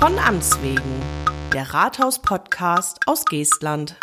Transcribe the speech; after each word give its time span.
Von 0.00 0.18
Amts 0.18 0.62
wegen, 0.62 0.80
der 1.52 1.74
Rathaus-Podcast 1.74 3.00
aus 3.04 3.26
Geestland. 3.26 3.96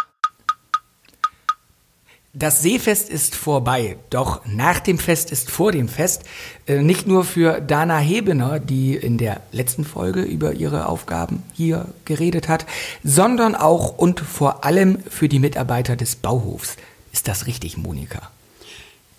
Das 2.36 2.62
Seefest 2.62 3.10
ist 3.10 3.34
vorbei, 3.34 3.98
doch 4.12 4.46
nach 4.46 4.80
dem 4.80 5.00
Fest 5.00 5.32
ist 5.32 5.50
vor 5.50 5.72
dem 5.72 5.90
Fest. 5.90 6.22
Äh, 6.68 6.84
nicht 6.84 7.08
nur 7.08 7.24
für 7.24 7.62
Dana 7.62 7.98
Hebener, 7.98 8.60
die 8.60 8.96
in 8.96 9.18
der 9.18 9.42
letzten 9.52 9.86
Folge 9.86 10.22
über 10.22 10.54
ihre 10.54 10.88
Aufgaben 10.88 11.42
hier 11.54 11.88
geredet 12.06 12.48
hat, 12.48 12.68
sondern 13.04 13.56
auch 13.56 13.98
und 13.98 14.20
vor 14.20 14.64
allem 14.66 15.00
für 15.10 15.28
die 15.28 15.40
Mitarbeiter 15.40 15.96
des 15.96 16.16
Bauhofs. 16.16 16.78
Ist 17.12 17.28
das 17.28 17.48
richtig, 17.48 17.76
Monika? 17.76 18.30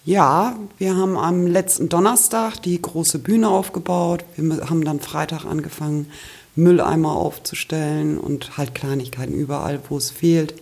Ja, 0.04 0.56
wir 0.78 0.96
haben 0.96 1.18
am 1.18 1.46
letzten 1.48 1.88
Donnerstag 1.88 2.62
die 2.62 2.80
große 2.80 3.18
Bühne 3.18 3.48
aufgebaut. 3.48 4.24
Wir 4.36 4.70
haben 4.70 4.84
dann 4.84 5.00
Freitag 5.00 5.44
angefangen, 5.44 6.10
Mülleimer 6.58 7.12
aufzustellen 7.12 8.18
und 8.18 8.58
halt 8.58 8.74
Kleinigkeiten 8.74 9.32
überall, 9.32 9.78
wo 9.88 9.96
es 9.96 10.10
fehlt. 10.10 10.54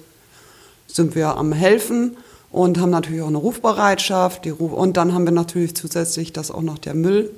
Sind 0.86 1.14
wir 1.14 1.36
am 1.36 1.52
Helfen 1.52 2.16
und 2.50 2.78
haben 2.78 2.90
natürlich 2.90 3.22
auch 3.22 3.28
eine 3.28 3.38
Rufbereitschaft. 3.38 4.46
Ruf 4.46 4.72
und 4.72 4.96
dann 4.96 5.14
haben 5.14 5.24
wir 5.24 5.32
natürlich 5.32 5.74
zusätzlich, 5.74 6.32
dass 6.32 6.50
auch 6.50 6.62
noch 6.62 6.78
der 6.78 6.94
Müll 6.94 7.30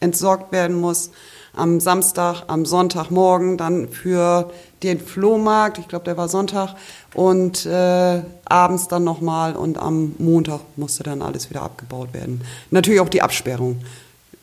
entsorgt 0.00 0.50
werden 0.50 0.80
muss. 0.80 1.10
Am 1.52 1.78
Samstag, 1.78 2.44
am 2.48 2.66
Sonntagmorgen 2.66 3.58
dann 3.58 3.88
für 3.88 4.50
den 4.82 4.98
Flohmarkt, 4.98 5.78
ich 5.78 5.86
glaube, 5.86 6.04
der 6.04 6.16
war 6.16 6.28
Sonntag, 6.28 6.74
und 7.14 7.64
äh, 7.64 8.22
abends 8.44 8.88
dann 8.88 9.04
nochmal 9.04 9.54
und 9.54 9.78
am 9.78 10.16
Montag 10.18 10.60
musste 10.76 11.04
dann 11.04 11.22
alles 11.22 11.50
wieder 11.50 11.62
abgebaut 11.62 12.12
werden. 12.12 12.40
Natürlich 12.70 13.00
auch 13.00 13.08
die 13.08 13.22
Absperrung, 13.22 13.80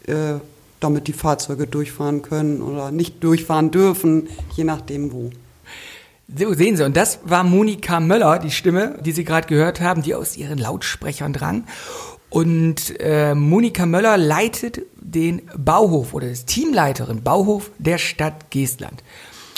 äh, 0.08 0.36
damit 0.82 1.08
die 1.08 1.14
Fahrzeuge 1.14 1.68
durchfahren 1.68 2.22
können 2.22 2.62
oder 2.62 2.92
nicht 2.92 3.24
durchfahren 3.24 3.72
dürfen, 3.72 4.28
je 4.56 4.66
nachdem 4.66 5.14
wo. 5.14 5.30
So 6.36 6.54
sehen 6.54 6.78
Sie, 6.78 6.86
und 6.86 6.98
das 6.98 7.20
war 7.24 7.44
Monika 7.44 8.00
Möller, 8.00 8.40
die 8.40 8.52
Stimme, 8.52 8.98
die 9.04 9.12
Sie 9.12 9.24
gerade 9.24 9.48
gehört 9.48 9.82
haben, 9.82 10.02
die 10.02 10.16
aus 10.16 10.38
ihren 10.38 10.58
Lautsprechern 10.58 11.34
drang. 11.34 11.66
Und 12.30 13.00
äh, 13.00 13.36
Monika 13.36 13.86
Möller 13.86 14.18
leitet 14.18 14.82
den 14.96 15.42
Bauhof 15.58 16.14
oder 16.14 16.30
ist 16.30 16.48
Teamleiterin 16.48 17.22
Bauhof 17.22 17.72
der 17.78 17.98
Stadt 17.98 18.50
Geestland. 18.50 19.04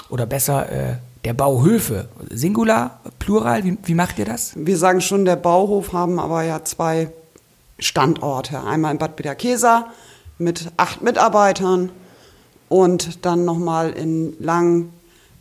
Oder 0.10 0.26
besser 0.26 0.72
äh, 0.72 0.96
der 1.24 1.34
Bauhöfe. 1.34 2.10
Singular, 2.32 3.00
Plural, 3.20 3.64
wie, 3.64 3.78
wie 3.84 3.94
macht 3.94 4.18
ihr 4.18 4.26
das? 4.26 4.54
Wir 4.56 4.78
sagen 4.78 5.02
schon, 5.02 5.26
der 5.26 5.36
Bauhof 5.36 5.94
haben 5.94 6.20
aber 6.20 6.44
ja 6.44 6.64
zwei 6.64 7.10
Standorte. 7.78 8.64
Einmal 8.64 8.94
in 8.94 8.98
Bad 8.98 9.16
Bederkesa 9.16 9.88
mit 10.44 10.72
acht 10.78 11.02
Mitarbeitern 11.02 11.92
und 12.70 13.26
dann 13.26 13.46
nochmal 13.46 13.92
in 13.92 14.36
Lang 14.40 14.90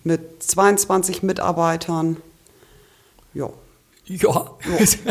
mit 0.05 0.43
22 0.43 1.23
Mitarbeitern. 1.23 2.17
Ja. 3.35 3.49
Ja, 4.05 4.51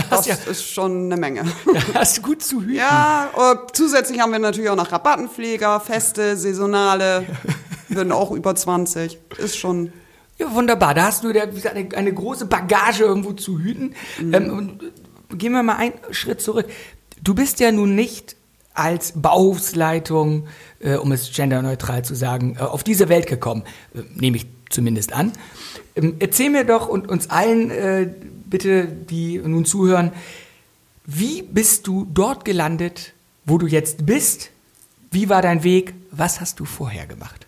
das 0.10 0.26
ja, 0.26 0.36
ist 0.36 0.70
schon 0.70 1.06
eine 1.06 1.16
Menge. 1.16 1.44
Hast 1.94 2.18
du 2.18 2.22
gut 2.22 2.44
zu 2.44 2.62
hüten. 2.62 2.76
Ja, 2.76 3.32
zusätzlich 3.72 4.20
haben 4.20 4.34
wir 4.34 4.38
natürlich 4.38 4.70
auch 4.70 4.76
noch 4.76 4.92
Rabattenpfleger, 4.92 5.80
Feste, 5.80 6.36
Saisonale, 6.36 7.26
werden 7.88 8.12
auch 8.12 8.32
über 8.32 8.54
20. 8.54 9.18
Ist 9.38 9.58
schon. 9.58 9.94
Ja, 10.38 10.54
wunderbar. 10.54 10.94
Da 10.94 11.06
hast 11.06 11.24
du 11.24 11.30
eine, 11.30 11.96
eine 11.96 12.14
große 12.14 12.46
Bagage 12.46 13.06
irgendwo 13.06 13.32
zu 13.32 13.60
hüten. 13.60 13.96
Mhm. 14.20 14.34
Ähm, 14.34 14.80
gehen 15.36 15.54
wir 15.54 15.64
mal 15.64 15.78
einen 15.78 15.94
Schritt 16.12 16.42
zurück. 16.42 16.68
Du 17.24 17.34
bist 17.34 17.62
ja 17.62 17.72
nun 17.72 17.96
nicht 17.96 18.36
als 18.74 19.14
Bauhofsleitung, 19.16 20.48
äh, 20.80 20.96
um 20.96 21.12
es 21.12 21.32
genderneutral 21.32 22.04
zu 22.06 22.16
sagen, 22.16 22.56
äh, 22.60 22.64
auf 22.64 22.84
diese 22.84 23.10
Welt 23.10 23.28
gekommen, 23.28 23.64
äh, 23.94 24.00
nehme 24.16 24.38
ich 24.38 24.48
zumindest 24.70 25.14
an. 25.14 25.34
Ähm, 25.96 26.16
erzähl 26.20 26.50
mir 26.50 26.64
doch 26.64 26.88
und 26.88 27.10
uns 27.10 27.30
allen 27.30 27.72
äh, 27.72 28.14
bitte, 28.46 28.86
die 28.88 29.40
nun 29.40 29.66
zuhören, 29.66 30.12
wie 31.06 31.42
bist 31.42 31.88
du 31.88 32.08
dort 32.14 32.46
gelandet, 32.46 33.14
wo 33.46 33.58
du 33.58 33.68
jetzt 33.68 34.06
bist? 34.06 34.52
Wie 35.10 35.30
war 35.30 35.42
dein 35.42 35.64
Weg? 35.64 35.94
Was 36.12 36.40
hast 36.40 36.60
du 36.60 36.66
vorher 36.66 37.06
gemacht? 37.06 37.48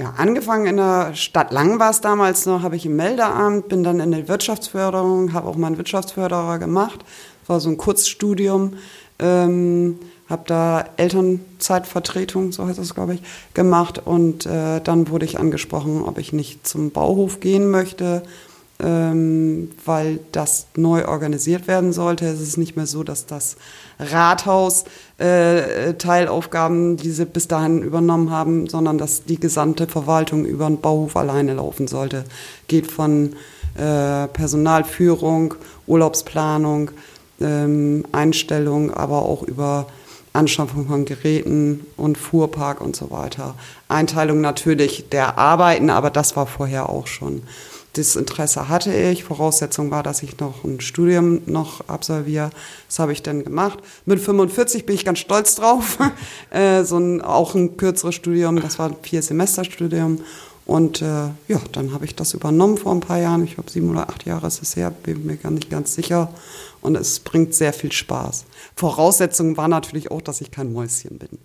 Ja, 0.00 0.14
angefangen 0.16 0.66
in 0.66 0.78
der 0.78 1.14
Stadt 1.14 1.52
Lang 1.52 1.78
war 1.78 1.90
es 1.90 2.00
damals 2.00 2.46
noch, 2.46 2.62
habe 2.62 2.76
ich 2.76 2.86
im 2.86 2.96
Meldeamt, 2.96 3.68
bin 3.68 3.84
dann 3.84 4.00
in 4.00 4.10
der 4.10 4.26
Wirtschaftsförderung, 4.26 5.32
habe 5.32 5.48
auch 5.48 5.56
meinen 5.56 5.76
Wirtschaftsförderer 5.76 6.58
gemacht. 6.58 7.04
War 7.46 7.60
so 7.60 7.68
ein 7.68 7.76
Kurzstudium. 7.76 8.74
Ähm, 9.18 9.98
habe 10.28 10.42
da 10.46 10.84
Elternzeitvertretung, 10.96 12.52
so 12.52 12.66
heißt 12.66 12.78
das, 12.78 12.94
glaube 12.94 13.14
ich, 13.14 13.22
gemacht. 13.54 14.00
Und 14.04 14.46
äh, 14.46 14.80
dann 14.80 15.08
wurde 15.08 15.26
ich 15.26 15.38
angesprochen, 15.38 16.02
ob 16.02 16.18
ich 16.18 16.32
nicht 16.32 16.66
zum 16.66 16.90
Bauhof 16.90 17.40
gehen 17.40 17.70
möchte, 17.70 18.22
ähm, 18.80 19.70
weil 19.84 20.20
das 20.32 20.66
neu 20.74 21.06
organisiert 21.06 21.68
werden 21.68 21.92
sollte. 21.92 22.26
Es 22.26 22.40
ist 22.40 22.56
nicht 22.56 22.76
mehr 22.76 22.86
so, 22.86 23.04
dass 23.04 23.26
das 23.26 23.56
Rathaus 23.98 24.84
äh, 25.18 25.94
Teilaufgaben, 25.94 26.96
die 26.96 27.10
sie 27.10 27.26
bis 27.26 27.46
dahin 27.46 27.82
übernommen 27.82 28.30
haben, 28.30 28.66
sondern 28.66 28.98
dass 28.98 29.24
die 29.24 29.38
gesamte 29.38 29.86
Verwaltung 29.86 30.44
über 30.44 30.66
den 30.66 30.80
Bauhof 30.80 31.16
alleine 31.16 31.54
laufen 31.54 31.86
sollte. 31.86 32.24
Geht 32.66 32.90
von 32.90 33.34
äh, 33.76 34.26
Personalführung, 34.28 35.54
Urlaubsplanung, 35.86 36.90
ähm, 37.42 38.04
Einstellung, 38.12 38.92
aber 38.92 39.22
auch 39.22 39.42
über 39.42 39.86
Anschaffung 40.32 40.86
von 40.86 41.04
Geräten 41.04 41.86
und 41.96 42.16
Fuhrpark 42.16 42.80
und 42.80 42.96
so 42.96 43.10
weiter. 43.10 43.54
Einteilung 43.88 44.40
natürlich 44.40 45.08
der 45.10 45.38
Arbeiten, 45.38 45.90
aber 45.90 46.10
das 46.10 46.36
war 46.36 46.46
vorher 46.46 46.88
auch 46.88 47.06
schon. 47.06 47.42
Das 47.94 48.16
Interesse 48.16 48.70
hatte 48.70 48.94
ich. 48.94 49.24
Voraussetzung 49.24 49.90
war, 49.90 50.02
dass 50.02 50.22
ich 50.22 50.38
noch 50.38 50.64
ein 50.64 50.80
Studium 50.80 51.42
noch 51.44 51.86
absolviere. 51.88 52.50
Das 52.88 52.98
habe 52.98 53.12
ich 53.12 53.22
dann 53.22 53.44
gemacht. 53.44 53.80
Mit 54.06 54.18
45 54.18 54.86
bin 54.86 54.94
ich 54.94 55.04
ganz 55.04 55.18
stolz 55.18 55.56
drauf. 55.56 55.98
äh, 56.50 56.84
so 56.84 56.96
ein, 56.96 57.20
auch 57.20 57.54
ein 57.54 57.76
kürzeres 57.76 58.14
Studium. 58.14 58.60
Das 58.60 58.78
war 58.78 58.88
ein 58.88 58.96
vier 59.02 59.20
Semester 59.20 59.64
Studium. 59.64 60.20
Und 60.64 61.02
äh, 61.02 61.26
ja, 61.48 61.60
dann 61.72 61.92
habe 61.92 62.06
ich 62.06 62.14
das 62.14 62.32
übernommen 62.32 62.78
vor 62.78 62.92
ein 62.92 63.00
paar 63.00 63.18
Jahren. 63.18 63.44
Ich 63.44 63.54
glaube, 63.54 63.70
sieben 63.70 63.90
oder 63.90 64.08
acht 64.08 64.24
Jahre 64.24 64.46
ist 64.46 64.62
es 64.62 64.74
her, 64.76 64.90
bin 64.90 65.26
mir 65.26 65.36
gar 65.36 65.50
nicht 65.50 65.68
ganz 65.68 65.94
sicher. 65.94 66.32
Und 66.82 66.96
es 66.96 67.20
bringt 67.20 67.54
sehr 67.54 67.72
viel 67.72 67.92
Spaß. 67.92 68.44
Voraussetzung 68.76 69.56
war 69.56 69.68
natürlich 69.68 70.10
auch, 70.10 70.20
dass 70.20 70.40
ich 70.40 70.50
kein 70.50 70.72
Mäuschen 70.72 71.18
bin. 71.18 71.38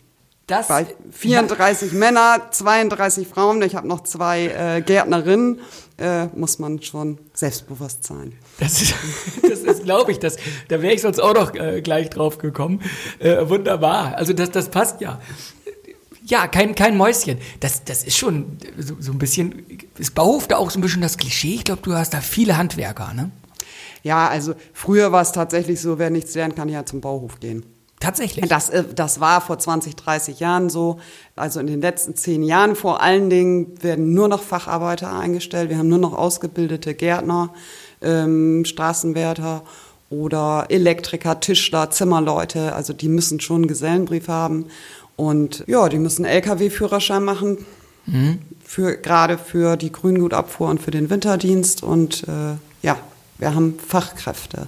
Das 0.47 0.69
Weil 0.69 0.87
34 1.11 1.91
ja. 1.91 1.97
Männer, 1.99 2.47
32 2.51 3.27
Frauen, 3.27 3.61
ich 3.61 3.75
habe 3.75 3.87
noch 3.87 4.03
zwei 4.03 4.47
äh, 4.47 4.81
Gärtnerinnen, 4.81 5.59
äh, 5.97 6.27
muss 6.27 6.57
man 6.57 6.81
schon 6.81 7.17
selbstbewusst 7.33 8.05
sein. 8.05 8.33
Das 8.57 8.81
ist, 8.81 8.95
das 9.41 9.59
ist 9.59 9.83
glaube 9.83 10.13
ich, 10.13 10.19
das, 10.19 10.37
da 10.69 10.81
wäre 10.81 10.93
ich 10.93 11.01
sonst 11.01 11.19
auch 11.19 11.33
noch 11.33 11.53
äh, 11.53 11.81
gleich 11.81 12.09
drauf 12.09 12.37
gekommen. 12.37 12.81
Äh, 13.19 13.49
wunderbar, 13.49 14.15
also 14.15 14.31
das, 14.31 14.49
das 14.51 14.69
passt 14.69 15.01
ja. 15.01 15.19
Ja, 16.25 16.47
kein, 16.47 16.75
kein 16.75 16.97
Mäuschen. 16.97 17.37
Das, 17.59 17.83
das 17.85 18.03
ist 18.03 18.17
schon 18.17 18.57
so, 18.77 18.95
so 18.99 19.11
ein 19.13 19.17
bisschen, 19.17 19.65
Bauhof 20.13 20.47
da 20.47 20.57
auch 20.57 20.71
so 20.71 20.79
ein 20.79 20.81
bisschen 20.81 21.01
das 21.01 21.17
Klischee? 21.17 21.55
Ich 21.55 21.63
glaube, 21.63 21.81
du 21.83 21.93
hast 21.93 22.13
da 22.13 22.19
viele 22.19 22.57
Handwerker, 22.57 23.13
ne? 23.13 23.31
Ja, 24.07 24.29
also 24.29 24.53
früher 24.73 25.11
war 25.11 25.21
es 25.21 25.33
tatsächlich 25.33 25.81
so, 25.81 25.99
wer 25.99 26.09
nichts 26.09 26.33
lernt, 26.33 26.55
kann 26.55 26.69
ja 26.69 26.85
zum 26.85 27.01
Bauhof 27.01 27.39
gehen. 27.39 27.65
Tatsächlich. 27.99 28.47
Das, 28.47 28.69
äh, 28.69 28.83
das 28.95 29.19
war 29.19 29.41
vor 29.41 29.59
20, 29.59 29.95
30 29.95 30.39
Jahren 30.39 30.69
so. 30.69 30.99
Also 31.35 31.59
in 31.59 31.67
den 31.67 31.81
letzten 31.81 32.15
zehn 32.15 32.43
Jahren 32.43 32.75
vor 32.75 33.01
allen 33.01 33.29
Dingen 33.29 33.83
werden 33.83 34.13
nur 34.13 34.27
noch 34.27 34.43
Facharbeiter 34.43 35.11
eingestellt. 35.11 35.69
Wir 35.69 35.77
haben 35.77 35.89
nur 35.89 35.97
noch 35.97 36.13
ausgebildete 36.13 36.93
Gärtner, 36.93 37.53
ähm, 38.01 38.63
Straßenwärter 38.65 39.63
oder 40.09 40.67
Elektriker, 40.69 41.39
Tischler, 41.39 41.89
Zimmerleute. 41.89 42.73
Also 42.73 42.93
die 42.93 43.09
müssen 43.09 43.39
schon 43.39 43.57
einen 43.57 43.67
Gesellenbrief 43.67 44.27
haben. 44.27 44.67
Und 45.15 45.63
ja, 45.67 45.89
die 45.89 45.97
müssen 45.97 46.23
Lkw-Führerschein 46.23 47.23
machen, 47.23 47.65
mhm. 48.05 48.37
für, 48.63 48.95
gerade 48.95 49.39
für 49.39 49.75
die 49.75 49.91
Grüngutabfuhr 49.91 50.69
und 50.69 50.81
für 50.81 50.91
den 50.91 51.09
Winterdienst. 51.09 51.81
Und 51.81 52.23
äh, 52.27 52.55
ja, 52.83 52.97
wir 53.37 53.53
haben 53.53 53.77
Fachkräfte. 53.79 54.67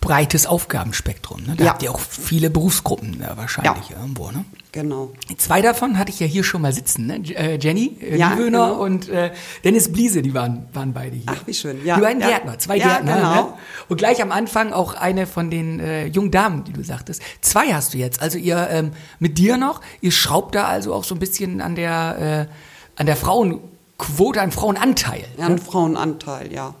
Breites 0.00 0.44
Aufgabenspektrum. 0.44 1.44
Ne? 1.44 1.54
Da 1.56 1.64
ja. 1.64 1.70
habt 1.70 1.82
ihr 1.82 1.90
auch 1.90 1.98
viele 1.98 2.50
Berufsgruppen 2.50 3.22
äh, 3.22 3.36
wahrscheinlich 3.36 3.88
ja. 3.88 3.96
irgendwo. 3.98 4.30
Ne? 4.30 4.44
Genau. 4.70 5.12
Zwei 5.38 5.62
davon 5.62 5.98
hatte 5.98 6.10
ich 6.10 6.20
ja 6.20 6.26
hier 6.26 6.44
schon 6.44 6.60
mal 6.60 6.74
sitzen. 6.74 7.06
Ne? 7.06 7.22
Äh, 7.34 7.56
Jenny 7.56 7.96
äh, 8.02 8.18
ja, 8.18 8.34
genau. 8.34 8.74
und 8.82 9.08
äh, 9.08 9.30
Dennis 9.64 9.90
Bliese, 9.90 10.20
die 10.20 10.34
waren, 10.34 10.66
waren 10.74 10.92
beide 10.92 11.16
hier. 11.16 11.24
Ach, 11.24 11.46
wie 11.46 11.54
schön. 11.54 11.82
Ja, 11.86 11.94
die 11.94 12.02
beiden 12.02 12.20
ja. 12.20 12.28
Gärtner, 12.28 12.58
zwei 12.58 12.76
ja, 12.76 12.88
Gärtner. 12.88 13.16
Genau. 13.16 13.34
Ne? 13.34 13.52
Und 13.88 13.96
gleich 13.96 14.20
am 14.20 14.30
Anfang 14.30 14.74
auch 14.74 14.92
eine 14.92 15.26
von 15.26 15.48
den 15.48 15.80
äh, 15.80 16.04
jungen 16.06 16.30
Damen, 16.30 16.64
die 16.64 16.74
du 16.74 16.84
sagtest. 16.84 17.22
Zwei 17.40 17.72
hast 17.72 17.94
du 17.94 17.98
jetzt. 17.98 18.20
Also 18.20 18.36
ihr 18.36 18.68
ähm, 18.70 18.90
mit 19.20 19.38
dir 19.38 19.56
noch, 19.56 19.80
ihr 20.02 20.12
schraubt 20.12 20.54
da 20.54 20.66
also 20.66 20.92
auch 20.92 21.04
so 21.04 21.14
ein 21.14 21.18
bisschen 21.18 21.62
an 21.62 21.76
der, 21.76 22.48
äh, 22.50 23.00
an 23.00 23.06
der 23.06 23.16
Frauenquote, 23.16 24.42
an 24.42 24.52
Frauenanteil. 24.52 25.24
Ja, 25.38 25.48
ne? 25.48 25.54
an 25.54 25.58
Frauenanteil, 25.58 26.52
ja. 26.52 26.74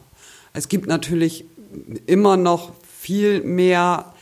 Es 0.54 0.68
gibt 0.68 0.86
natürlich 0.86 1.44
immer 2.06 2.36
noch 2.36 2.72
viel 2.98 3.42
mehr 3.42 4.14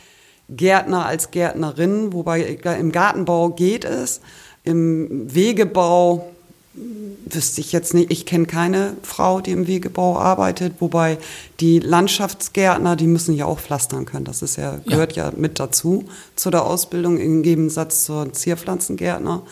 Gärtner 0.48 1.06
als 1.06 1.30
Gärtnerinnen, 1.30 2.12
wobei 2.12 2.42
im 2.42 2.90
Gartenbau 2.90 3.50
geht 3.50 3.84
es. 3.84 4.20
Im 4.64 5.32
Wegebau 5.32 6.32
wüsste 6.74 7.60
ich 7.60 7.72
jetzt 7.72 7.92
nicht, 7.92 8.10
ich 8.10 8.24
kenne 8.24 8.46
keine 8.46 8.96
Frau, 9.02 9.40
die 9.40 9.50
im 9.50 9.66
Wegebau 9.66 10.18
arbeitet, 10.18 10.74
wobei 10.80 11.18
die 11.60 11.78
Landschaftsgärtner, 11.80 12.96
die 12.96 13.06
müssen 13.06 13.34
ja 13.34 13.44
auch 13.44 13.60
pflastern 13.60 14.06
können. 14.06 14.24
Das 14.24 14.40
ist 14.40 14.56
ja, 14.56 14.80
gehört 14.86 15.14
ja, 15.14 15.26
ja 15.26 15.32
mit 15.36 15.60
dazu, 15.60 16.06
zu 16.34 16.50
der 16.50 16.64
Ausbildung 16.64 17.18
im 17.18 17.42
Gegensatz 17.42 18.04
zur 18.04 18.32
Zierpflanzengärtner 18.32 19.42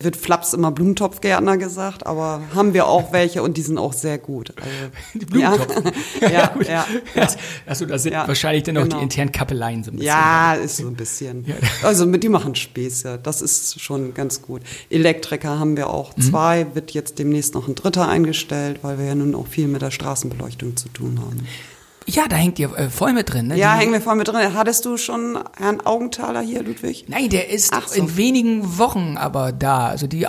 wird 0.00 0.16
Flaps 0.16 0.52
immer 0.52 0.70
Blumentopfgärtner 0.70 1.56
gesagt, 1.56 2.06
aber 2.06 2.42
haben 2.54 2.74
wir 2.74 2.86
auch 2.86 3.12
welche 3.12 3.42
und 3.42 3.56
die 3.56 3.62
sind 3.62 3.78
auch 3.78 3.92
sehr 3.92 4.18
gut. 4.18 4.52
Also, 4.56 4.70
die 5.14 5.26
Blumentopf. 5.26 5.74
Ja, 6.20 6.30
ja, 6.30 6.54
ja, 6.60 6.64
ja, 6.66 6.86
ja. 7.14 7.28
Achso, 7.66 7.86
das 7.86 8.02
sind 8.04 8.12
ja, 8.12 8.26
wahrscheinlich 8.26 8.62
dann 8.64 8.76
auch 8.76 8.82
genau. 8.82 8.98
die 8.98 9.02
internen 9.02 9.32
Kappeleien 9.32 9.84
so 9.84 9.90
ein 9.90 9.96
bisschen. 9.96 10.06
Ja, 10.06 10.54
ist 10.54 10.76
so 10.78 10.86
ein 10.86 10.94
bisschen. 10.94 11.44
Ja. 11.46 11.54
Also 11.82 12.06
mit 12.06 12.22
die 12.22 12.28
machen 12.28 12.54
Späße. 12.54 13.18
Das 13.22 13.42
ist 13.42 13.80
schon 13.80 14.14
ganz 14.14 14.42
gut. 14.42 14.62
Elektriker 14.90 15.58
haben 15.58 15.76
wir 15.76 15.90
auch 15.90 16.16
mhm. 16.16 16.22
zwei, 16.22 16.66
wird 16.74 16.92
jetzt 16.92 17.18
demnächst 17.18 17.54
noch 17.54 17.68
ein 17.68 17.74
dritter 17.74 18.08
eingestellt, 18.08 18.80
weil 18.82 18.98
wir 18.98 19.06
ja 19.06 19.14
nun 19.14 19.34
auch 19.34 19.46
viel 19.46 19.68
mit 19.68 19.82
der 19.82 19.90
Straßenbeleuchtung 19.90 20.76
zu 20.76 20.88
tun 20.88 21.20
haben. 21.20 21.46
Ja, 22.06 22.28
da 22.28 22.36
hängt 22.36 22.58
ihr 22.58 22.76
äh, 22.76 22.90
voll 22.90 23.12
mit 23.12 23.32
drin. 23.32 23.48
Ne? 23.48 23.56
Ja, 23.56 23.74
hängen 23.74 23.92
wir 23.92 24.00
voll 24.00 24.16
mit 24.16 24.28
drin. 24.28 24.54
Hattest 24.54 24.84
du 24.84 24.96
schon 24.96 25.38
Herrn 25.56 25.80
Augenthaler 25.80 26.40
hier, 26.40 26.62
Ludwig? 26.62 27.06
Nein, 27.08 27.30
der 27.30 27.50
ist 27.50 27.74
so. 27.74 27.94
in 27.94 28.16
wenigen 28.16 28.78
Wochen 28.78 29.16
aber 29.16 29.52
da. 29.52 29.86
Also 29.86 30.06
die, 30.06 30.26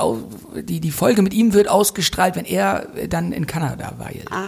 die, 0.62 0.80
die 0.80 0.92
Folge 0.92 1.22
mit 1.22 1.34
ihm 1.34 1.54
wird 1.54 1.68
ausgestrahlt, 1.68 2.36
wenn 2.36 2.46
er 2.46 2.88
dann 3.10 3.32
in 3.32 3.46
Kanada 3.46 3.94
weilt. 3.98 4.32
Ah. 4.32 4.46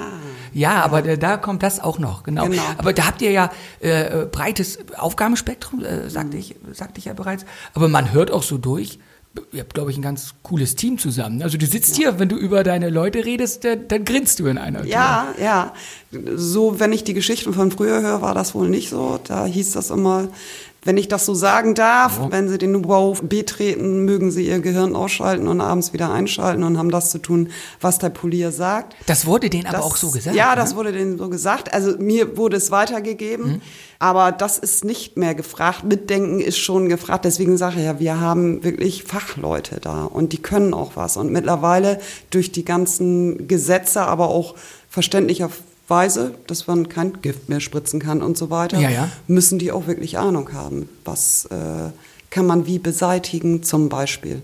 Ja, 0.54 0.76
ja. 0.76 0.84
aber 0.84 1.02
da, 1.02 1.16
da 1.18 1.38
kommt 1.38 1.64
das 1.64 1.80
auch 1.82 2.00
noch, 2.00 2.24
genau. 2.24 2.48
genau. 2.48 2.62
Aber 2.78 2.94
da 2.94 3.08
habt 3.08 3.22
ihr 3.22 3.32
ja 3.32 3.52
äh, 3.80 4.26
breites 4.26 4.80
Aufgabenspektrum, 4.98 5.84
äh, 5.84 6.10
sagte, 6.10 6.38
mhm. 6.38 6.42
ich, 6.42 6.56
sagte 6.72 7.00
ich 7.00 7.06
ja 7.06 7.14
bereits. 7.14 7.46
Aber 7.74 7.90
man 7.90 8.14
hört 8.14 8.32
auch 8.32 8.44
so 8.44 8.58
durch, 8.58 9.00
ihr 9.52 9.62
habt, 9.62 9.74
glaube 9.74 9.92
ich, 9.92 9.98
ein 9.98 10.02
ganz 10.02 10.34
cooles 10.44 10.76
Team 10.76 10.98
zusammen. 10.98 11.42
Also 11.42 11.58
du 11.58 11.66
sitzt 11.66 11.98
ja. 11.98 12.12
hier, 12.12 12.20
wenn 12.20 12.30
du 12.30 12.36
über 12.36 12.64
deine 12.64 12.90
Leute 12.90 13.26
redest, 13.26 13.64
dann, 13.64 13.88
dann 13.88 14.06
grinst 14.06 14.40
du 14.40 14.48
in 14.48 14.58
einer 14.58 14.82
Tür. 14.82 14.90
Ja, 14.90 15.34
ja. 15.42 15.74
So, 16.36 16.80
wenn 16.80 16.94
ich 16.94 17.04
die 17.04 17.14
Geschichten 17.14 17.54
von 17.54 17.72
früher 17.72 18.02
höre, 18.02 18.22
war 18.22 18.34
das 18.34 18.56
wohl 18.56 18.70
nicht 18.70 18.90
so. 18.90 19.20
Da 19.24 19.46
hieß 19.46 19.74
das 19.74 19.90
immer, 19.90 20.30
wenn 20.84 20.98
ich 20.98 21.08
das 21.08 21.26
so 21.26 21.34
sagen 21.34 21.76
darf, 21.76 22.20
ja. 22.20 22.32
wenn 22.32 22.48
Sie 22.48 22.58
den 22.58 22.82
Bau 22.82 23.16
betreten, 23.22 24.06
mögen 24.06 24.32
Sie 24.32 24.48
Ihr 24.48 24.60
Gehirn 24.60 24.96
ausschalten 24.96 25.48
und 25.48 25.60
abends 25.60 25.94
wieder 25.94 26.12
einschalten 26.12 26.64
und 26.64 26.78
haben 26.78 26.92
das 26.92 27.10
zu 27.10 27.18
tun, 27.18 27.50
was 27.82 28.00
der 28.00 28.10
Polier 28.10 28.52
sagt. 28.52 28.96
Das 29.06 29.26
wurde 29.26 29.50
denen 29.50 29.66
aber 29.66 29.84
auch 29.84 29.98
so 29.98 30.12
gesagt? 30.12 30.36
Ja, 30.36 30.52
ne? 30.52 30.56
das 30.56 30.76
wurde 30.76 30.92
denen 30.92 31.18
so 31.18 31.30
gesagt. 31.30 31.74
Also 31.74 31.98
mir 31.98 32.38
wurde 32.38 32.58
es 32.58 32.72
weitergegeben, 32.72 33.48
mhm. 33.54 33.62
aber 34.00 34.32
das 34.32 34.58
ist 34.58 34.86
nicht 34.86 35.18
mehr 35.18 35.36
gefragt. 35.36 35.84
Mitdenken 35.84 36.40
ist 36.40 36.58
schon 36.58 36.90
gefragt. 36.90 37.26
Deswegen 37.26 37.58
sage 37.58 37.80
ich 37.80 37.86
ja, 37.86 38.00
wir 38.00 38.20
haben 38.20 38.64
wirklich 38.64 39.04
Fachleute 39.04 39.80
da 39.82 40.06
und 40.06 40.32
die 40.32 40.42
können 40.42 40.74
auch 40.74 40.92
was. 40.96 41.18
Und 41.18 41.32
mittlerweile 41.32 42.00
durch 42.30 42.52
die 42.52 42.64
ganzen 42.64 43.48
Gesetze, 43.48 44.02
aber 44.02 44.30
auch 44.30 44.56
verständlicher 44.90 45.50
Weise, 45.88 46.34
dass 46.48 46.68
man 46.68 46.90
kein 46.90 47.22
Gift 47.22 47.50
mehr 47.50 47.60
spritzen 47.60 48.00
kann 48.00 48.22
und 48.22 48.38
so 48.38 48.50
weiter, 48.50 48.80
ja, 48.80 48.90
ja. 48.90 49.10
müssen 49.28 49.58
die 49.58 49.72
auch 49.72 49.88
wirklich 49.88 50.18
Ahnung 50.18 50.52
haben. 50.54 50.90
Was 51.06 51.46
äh, 51.46 51.92
kann 52.30 52.46
man 52.46 52.66
wie 52.66 52.78
beseitigen 52.78 53.64
zum 53.64 53.90
Beispiel? 53.90 54.42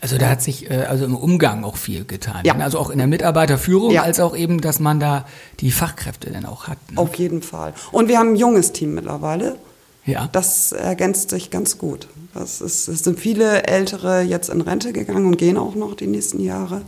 Also 0.00 0.18
da 0.18 0.28
hat 0.28 0.42
sich 0.42 0.70
äh, 0.70 0.84
also 0.84 1.06
im 1.06 1.16
Umgang 1.16 1.64
auch 1.64 1.78
viel 1.78 2.04
getan. 2.04 2.42
Ja. 2.44 2.54
Also 2.56 2.78
auch 2.78 2.90
in 2.90 2.98
der 2.98 3.06
Mitarbeiterführung, 3.06 3.92
ja. 3.92 4.02
als 4.02 4.20
auch 4.20 4.36
eben, 4.36 4.60
dass 4.60 4.78
man 4.78 5.00
da 5.00 5.26
die 5.60 5.70
Fachkräfte 5.70 6.30
dann 6.30 6.44
auch 6.44 6.68
hat. 6.68 6.76
Ne? 6.90 6.98
Auf 6.98 7.14
jeden 7.14 7.40
Fall. 7.40 7.72
Und 7.90 8.08
wir 8.08 8.18
haben 8.18 8.32
ein 8.32 8.36
junges 8.36 8.72
Team 8.72 8.94
mittlerweile. 8.94 9.56
Ja. 10.04 10.28
Das 10.32 10.72
ergänzt 10.72 11.30
sich 11.30 11.50
ganz 11.50 11.78
gut. 11.78 12.08
Das 12.34 12.60
ist, 12.60 12.88
es 12.88 13.00
sind 13.00 13.18
viele 13.18 13.62
Ältere 13.62 14.20
jetzt 14.20 14.50
in 14.50 14.60
Rente 14.60 14.92
gegangen 14.92 15.24
und 15.26 15.38
gehen 15.38 15.56
auch 15.56 15.74
noch 15.74 15.94
die 15.94 16.06
nächsten 16.06 16.40
Jahre. 16.40 16.82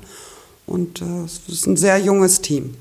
Und 0.67 1.01
äh, 1.01 1.25
es 1.25 1.41
ist 1.49 1.67
ein 1.67 1.79
sehr 1.79 1.99
junges 1.99 2.43
Team. 2.43 2.75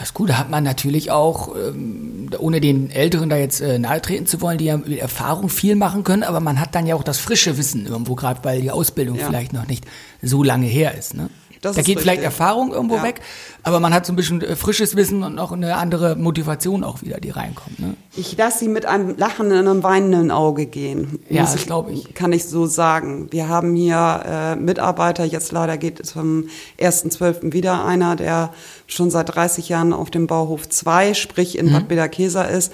Ist 0.00 0.14
gut, 0.14 0.30
da 0.30 0.38
hat 0.38 0.48
man 0.48 0.62
natürlich 0.62 1.10
auch, 1.10 1.56
ähm, 1.56 2.30
ohne 2.38 2.60
den 2.60 2.90
Älteren 2.90 3.28
da 3.28 3.36
jetzt 3.36 3.60
äh, 3.60 3.80
nahe 3.80 4.00
treten 4.00 4.26
zu 4.26 4.40
wollen, 4.40 4.58
die 4.58 4.66
ja 4.66 4.76
mit 4.76 4.96
Erfahrung 4.96 5.48
viel 5.48 5.74
machen 5.74 6.04
können, 6.04 6.22
aber 6.22 6.38
man 6.38 6.60
hat 6.60 6.76
dann 6.76 6.86
ja 6.86 6.94
auch 6.94 7.02
das 7.02 7.18
frische 7.18 7.58
Wissen 7.58 7.86
irgendwo, 7.86 8.14
gerade 8.14 8.44
weil 8.44 8.60
die 8.60 8.70
Ausbildung 8.70 9.18
ja. 9.18 9.26
vielleicht 9.26 9.52
noch 9.52 9.66
nicht 9.66 9.84
so 10.22 10.44
lange 10.44 10.66
her 10.66 10.96
ist. 10.96 11.14
Ne? 11.14 11.30
Das 11.60 11.76
da 11.76 11.82
geht 11.82 11.88
richtig. 11.88 12.02
vielleicht 12.02 12.22
Erfahrung 12.22 12.72
irgendwo 12.72 12.96
ja. 12.96 13.02
weg, 13.02 13.20
aber 13.62 13.80
man 13.80 13.92
hat 13.92 14.06
so 14.06 14.12
ein 14.12 14.16
bisschen 14.16 14.40
äh, 14.42 14.56
frisches 14.56 14.96
Wissen 14.96 15.22
und 15.22 15.38
auch 15.38 15.52
eine 15.52 15.76
andere 15.76 16.16
Motivation 16.16 16.84
auch 16.84 17.02
wieder, 17.02 17.18
die 17.20 17.30
reinkommt. 17.30 17.78
Ne? 17.78 17.94
Ich 18.16 18.36
lasse 18.36 18.60
sie 18.60 18.68
mit 18.68 18.86
einem 18.86 19.16
lachenden 19.16 19.60
und 19.60 19.68
einem 19.68 19.82
weinenden 19.82 20.30
Auge 20.30 20.66
gehen. 20.66 21.18
Ja, 21.28 21.42
das 21.42 21.66
glaube 21.66 21.92
ich. 21.92 22.14
Kann 22.14 22.32
ich 22.32 22.44
so 22.44 22.66
sagen. 22.66 23.28
Wir 23.30 23.48
haben 23.48 23.74
hier 23.74 24.22
äh, 24.24 24.56
Mitarbeiter, 24.56 25.24
jetzt 25.24 25.52
leider 25.52 25.76
geht 25.76 26.00
es 26.00 26.12
vom 26.12 26.48
1.12. 26.80 27.52
wieder 27.52 27.84
einer, 27.84 28.16
der 28.16 28.52
schon 28.86 29.10
seit 29.10 29.34
30 29.34 29.68
Jahren 29.68 29.92
auf 29.92 30.10
dem 30.10 30.26
Bauhof 30.26 30.68
2, 30.68 31.14
sprich 31.14 31.58
in 31.58 31.66
mhm. 31.66 31.72
Bad 31.72 31.88
Bederkeser 31.88 32.48
ist. 32.48 32.72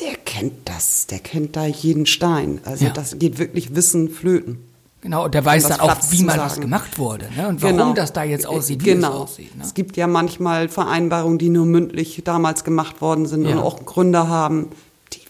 Der 0.00 0.14
kennt 0.14 0.68
das, 0.68 1.06
der 1.06 1.18
kennt 1.18 1.56
da 1.56 1.66
jeden 1.66 2.06
Stein. 2.06 2.60
Also 2.64 2.84
ja. 2.86 2.92
das 2.92 3.18
geht 3.18 3.38
wirklich 3.38 3.74
Wissen 3.74 4.08
flöten. 4.10 4.58
Genau, 5.08 5.24
und 5.24 5.32
der 5.32 5.42
weiß 5.42 5.68
dann 5.68 5.80
auch, 5.80 5.96
wie 6.10 6.22
mal 6.22 6.36
was 6.36 6.60
gemacht 6.60 6.98
wurde 6.98 7.30
ne? 7.34 7.48
und 7.48 7.62
warum 7.62 7.78
genau. 7.78 7.92
das 7.94 8.12
da 8.12 8.24
jetzt 8.24 8.44
aussieht, 8.44 8.82
wie 8.82 8.90
genau. 8.90 9.08
es 9.08 9.30
aussieht. 9.30 9.56
Ne? 9.56 9.64
Es 9.64 9.72
gibt 9.72 9.96
ja 9.96 10.06
manchmal 10.06 10.68
Vereinbarungen, 10.68 11.38
die 11.38 11.48
nur 11.48 11.64
mündlich 11.64 12.20
damals 12.26 12.62
gemacht 12.62 13.00
worden 13.00 13.24
sind 13.24 13.46
ja. 13.46 13.52
und 13.52 13.58
auch 13.60 13.86
Gründe 13.86 14.28
haben, 14.28 14.68
die 15.14 15.20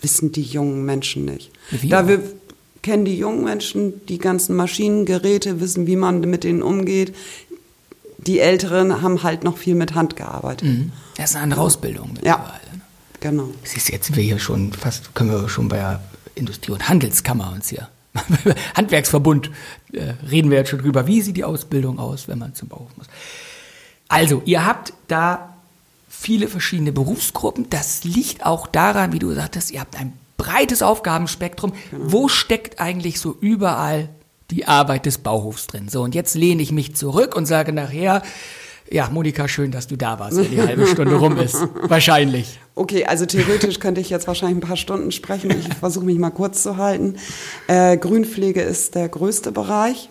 wissen 0.00 0.32
die 0.32 0.42
jungen 0.42 0.84
Menschen 0.84 1.24
nicht. 1.24 1.52
Wie 1.70 1.88
da 1.88 2.08
wir 2.08 2.20
kennen 2.82 3.04
die 3.04 3.16
jungen 3.16 3.44
Menschen 3.44 4.04
die 4.06 4.18
ganzen 4.18 4.56
Maschinengeräte, 4.56 5.60
wissen, 5.60 5.86
wie 5.86 5.94
man 5.94 6.22
mit 6.22 6.42
denen 6.42 6.60
umgeht. 6.60 7.14
Die 8.18 8.40
Älteren 8.40 9.02
haben 9.02 9.22
halt 9.22 9.44
noch 9.44 9.56
viel 9.56 9.76
mit 9.76 9.94
Hand 9.94 10.16
gearbeitet. 10.16 10.68
Mhm. 10.68 10.90
Das 11.16 11.30
ist 11.30 11.36
eine 11.36 11.44
andere 11.44 11.60
Ausbildung 11.60 12.14
mittlerweile. 12.14 12.42
Ja, 12.42 12.74
ne? 12.74 12.80
genau. 13.20 13.50
Siehst, 13.62 13.88
jetzt 13.90 14.06
sind 14.06 14.16
wir 14.16 14.24
hier 14.24 14.40
schon 14.40 14.72
fast, 14.72 15.14
können 15.14 15.30
wir 15.30 15.48
schon 15.48 15.68
bei 15.68 15.76
der 15.76 16.02
Industrie- 16.34 16.72
und 16.72 16.88
Handelskammer 16.88 17.52
uns 17.54 17.68
hier 17.68 17.88
Handwerksverbund 18.76 19.50
äh, 19.92 20.14
reden 20.28 20.50
wir 20.50 20.58
jetzt 20.58 20.70
schon 20.70 20.80
drüber. 20.80 21.06
Wie 21.06 21.20
sieht 21.22 21.36
die 21.36 21.44
Ausbildung 21.44 21.98
aus, 21.98 22.28
wenn 22.28 22.38
man 22.38 22.54
zum 22.54 22.68
Bauhof 22.68 22.96
muss? 22.96 23.06
Also, 24.08 24.42
ihr 24.44 24.66
habt 24.66 24.92
da 25.08 25.54
viele 26.08 26.48
verschiedene 26.48 26.92
Berufsgruppen. 26.92 27.70
Das 27.70 28.04
liegt 28.04 28.44
auch 28.44 28.66
daran, 28.66 29.12
wie 29.12 29.18
du 29.18 29.32
sagtest, 29.32 29.70
ihr 29.70 29.80
habt 29.80 29.96
ein 29.96 30.12
breites 30.36 30.82
Aufgabenspektrum. 30.82 31.72
Genau. 31.90 32.04
Wo 32.12 32.28
steckt 32.28 32.80
eigentlich 32.80 33.20
so 33.20 33.36
überall 33.40 34.08
die 34.50 34.66
Arbeit 34.66 35.06
des 35.06 35.18
Bauhofs 35.18 35.68
drin? 35.68 35.88
So, 35.88 36.02
und 36.02 36.14
jetzt 36.14 36.34
lehne 36.34 36.62
ich 36.62 36.72
mich 36.72 36.96
zurück 36.96 37.36
und 37.36 37.46
sage 37.46 37.72
nachher, 37.72 38.22
ja, 38.90 39.08
Monika, 39.10 39.46
schön, 39.46 39.70
dass 39.70 39.86
du 39.86 39.96
da 39.96 40.18
warst, 40.18 40.36
wenn 40.36 40.50
die 40.50 40.60
halbe 40.60 40.86
Stunde 40.86 41.14
rum 41.14 41.36
ist. 41.38 41.56
Wahrscheinlich. 41.82 42.58
Okay, 42.74 43.04
also 43.04 43.24
theoretisch 43.24 43.78
könnte 43.78 44.00
ich 44.00 44.10
jetzt 44.10 44.26
wahrscheinlich 44.26 44.58
ein 44.58 44.66
paar 44.66 44.76
Stunden 44.76 45.12
sprechen. 45.12 45.50
Ich 45.50 45.72
versuche 45.74 46.04
mich 46.04 46.18
mal 46.18 46.30
kurz 46.30 46.62
zu 46.62 46.76
halten. 46.76 47.16
Äh, 47.68 47.96
Grünpflege 47.96 48.60
ist 48.62 48.96
der 48.96 49.08
größte 49.08 49.52
Bereich. 49.52 50.08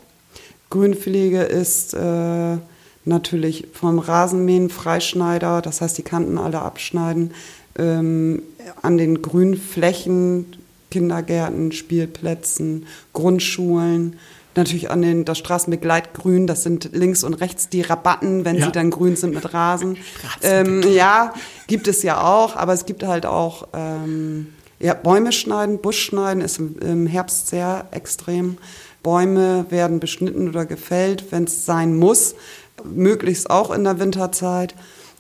Grünpflege 0.70 1.42
ist 1.42 1.94
äh, 1.94 2.58
natürlich 3.06 3.68
vom 3.74 4.00
Rasenmähen 4.00 4.70
Freischneider, 4.70 5.62
das 5.62 5.82
heißt 5.82 5.98
die 5.98 6.04
Kanten 6.04 6.38
alle 6.38 6.62
abschneiden, 6.62 7.32
ähm, 7.78 8.44
an 8.82 8.98
den 8.98 9.22
Grünflächen, 9.22 10.46
Kindergärten, 10.92 11.72
Spielplätzen, 11.72 12.86
Grundschulen, 13.14 14.18
natürlich 14.60 14.92
an 14.92 15.02
den, 15.02 15.26
das 15.26 15.38
Straßenbegleitgrün, 15.40 16.48
das 16.48 16.64
sind 16.64 16.92
links 16.94 17.24
und 17.24 17.34
rechts 17.36 17.70
die 17.70 17.82
Rabatten, 17.82 18.46
wenn 18.46 18.58
ja. 18.58 18.66
sie 18.66 18.72
dann 18.72 18.92
grün 18.92 19.16
sind 19.16 19.34
mit 19.34 19.54
Rasen. 19.54 19.98
ähm, 20.44 20.84
ja, 20.94 21.34
gibt 21.68 21.88
es 21.88 22.04
ja 22.04 22.22
auch, 22.22 22.56
aber 22.56 22.74
es 22.74 22.86
gibt 22.86 23.04
halt 23.04 23.26
auch 23.26 23.68
ähm, 23.74 24.54
ja, 24.80 24.94
Bäume 24.94 25.32
schneiden, 25.32 25.80
Busch 25.80 26.00
schneiden 26.00 26.42
ist 26.42 26.60
im, 26.60 26.78
im 26.80 27.08
Herbst 27.08 27.48
sehr 27.48 27.88
extrem. 27.92 28.58
Bäume 29.04 29.66
werden 29.70 30.00
beschnitten 30.00 30.50
oder 30.50 30.66
gefällt, 30.66 31.32
wenn 31.32 31.46
es 31.46 31.66
sein 31.66 31.96
muss, 31.96 32.36
möglichst 32.84 33.50
auch 33.50 33.72
in 33.72 33.84
der 33.84 34.00
Winterzeit. 34.00 34.76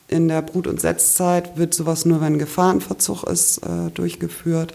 In 0.07 0.27
der 0.27 0.41
Brut- 0.41 0.67
und 0.67 0.81
Setzzeit 0.81 1.57
wird 1.57 1.73
sowas 1.73 2.05
nur, 2.05 2.19
wenn 2.19 2.39
Gefahrenverzug 2.39 3.23
ist, 3.23 3.59
äh, 3.59 3.91
durchgeführt 3.93 4.73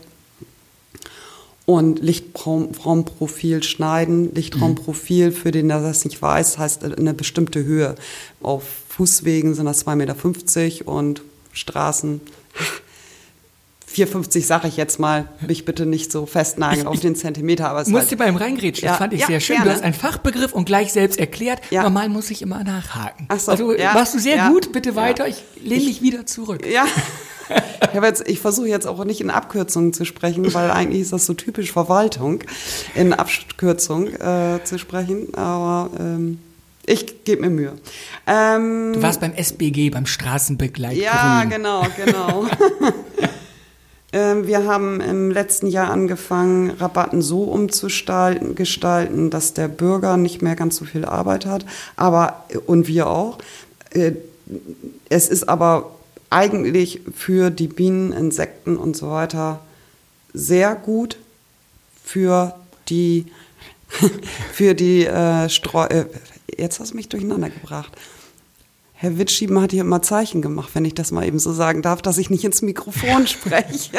und 1.67 2.01
Lichtraumprofil 2.01 3.63
schneiden. 3.63 4.35
Lichtraumprofil, 4.35 5.33
für 5.33 5.51
den 5.51 5.69
der 5.69 5.81
das 5.81 6.05
nicht 6.05 6.21
weiß, 6.21 6.59
heißt 6.59 6.85
eine 6.85 7.15
bestimmte 7.15 7.65
Höhe. 7.65 7.95
Auf 8.43 8.65
Fußwegen 8.91 9.55
sind 9.55 9.67
das 9.67 9.87
2,50 9.87 9.97
Meter 9.97 10.89
und 10.89 11.23
Straßen 11.53 12.21
4,50 13.95 14.45
sage 14.45 14.69
ich 14.69 14.77
jetzt 14.77 14.99
mal, 14.99 15.29
mich 15.47 15.65
bitte 15.65 15.87
nicht 15.87 16.11
so 16.11 16.27
festnageln 16.27 16.87
auf 16.87 17.01
den 17.01 17.15
Zentimeter. 17.15 17.69
Aber 17.69 17.83
es 17.83 17.89
musste 17.89 18.11
halt, 18.11 18.19
beim 18.19 18.37
Reingrätschen, 18.37 18.89
das 18.89 18.99
fand 18.99 19.13
ich 19.13 19.21
ja, 19.21 19.27
sehr 19.27 19.41
schön. 19.41 19.57
Gerne. 19.57 19.71
Du 19.71 19.77
hast 19.77 19.85
einen 19.85 19.95
Fachbegriff 19.95 20.53
und 20.53 20.65
gleich 20.65 20.93
selbst 20.93 21.19
erklärt. 21.19 21.61
Ja. 21.71 21.83
Normal 21.85 22.09
muss 22.09 22.31
ich 22.31 22.43
immer 22.43 22.65
nachhaken. 22.65 23.27
Ach 23.29 23.39
so, 23.39 23.53
also 23.53 23.73
ja, 23.73 23.95
machst 23.95 24.15
du 24.15 24.19
sehr 24.19 24.49
gut, 24.49 24.73
bitte 24.73 24.97
weiter. 24.97 25.29
Ich 25.29 25.45
lehne 25.63 25.85
mich 25.85 26.03
wieder 26.03 26.27
zurück. 26.27 26.67
Ja. 26.67 26.87
Ich, 27.95 28.01
jetzt- 28.03 28.29
ich 28.29 28.41
versuche 28.41 28.67
jetzt 28.67 28.87
auch 28.89 29.05
nicht 29.05 29.21
in 29.21 29.31
Abkürzungen 29.31 29.93
zu 29.93 30.05
sprechen, 30.05 30.53
weil 30.53 30.71
eigentlich 30.73 31.03
ist 31.03 31.13
das 31.13 31.27
so 31.27 31.35
typisch 31.35 31.71
Verwaltung, 31.71 32.41
in 32.97 33.13
Abkürzung 33.13 34.09
äh, 34.09 34.59
zu 34.65 34.79
sprechen. 34.81 35.33
Aber 35.37 35.91
ähm, 36.01 36.39
ich 36.87 37.23
gebe 37.25 37.43
mir 37.43 37.51
Mühe. 37.51 37.73
Ähm, 38.27 38.95
Du 38.95 39.03
warst 39.03 39.21
beim 39.21 39.33
SBG, 39.35 39.91
beim 39.91 40.07
Straßenbegleitgrün. 40.07 41.05
ja, 41.05 41.45
genau, 41.45 41.87
genau. 42.05 42.47
Ähm, 44.13 44.47
Wir 44.47 44.65
haben 44.67 45.01
im 45.01 45.31
letzten 45.33 45.67
Jahr 45.67 45.91
angefangen, 45.91 46.71
Rabatten 46.71 47.21
so 47.23 47.43
umzugestalten, 47.45 48.55
gestalten, 48.55 49.31
dass 49.31 49.55
der 49.55 49.67
Bürger 49.69 50.17
nicht 50.17 50.41
mehr 50.43 50.55
ganz 50.55 50.77
so 50.77 50.85
viel 50.85 51.05
Arbeit 51.05 51.47
hat, 51.47 51.65
aber 51.97 52.45
und 52.67 52.87
wir 52.87 53.09
auch. 53.09 53.39
Äh, 53.91 54.13
Es 55.09 55.29
ist 55.29 55.49
aber 55.49 55.91
eigentlich 56.35 57.01
für 57.17 57.51
die 57.51 57.69
Bienen, 57.69 58.13
Insekten 58.13 58.77
und 58.77 58.97
so 58.97 59.11
weiter 59.11 59.61
sehr 60.33 60.75
gut 60.75 61.17
für 62.03 62.55
die 62.89 63.27
für 64.53 64.75
die 64.75 65.07
äh, 65.07 65.49
Streu. 65.49 65.87
Äh, 65.87 66.07
jetzt 66.59 66.81
hast 66.81 66.91
du 66.91 66.97
mich 66.97 67.09
durcheinander 67.09 67.51
gebracht. 67.51 67.93
Herr 68.95 69.19
Witschieben 69.19 69.61
hat 69.61 69.71
hier 69.71 69.83
immer 69.83 70.03
Zeichen 70.03 70.43
gemacht, 70.43 70.71
wenn 70.75 70.85
ich 70.85 70.95
das 70.95 71.13
mal 71.13 71.27
eben 71.27 71.39
so 71.39 71.53
sagen 71.53 71.83
darf, 71.83 72.03
dass 72.03 72.19
ich 72.19 72.31
nicht 72.31 72.45
ins 72.45 72.63
Mikrofon 72.63 73.27
spreche. 73.29 73.91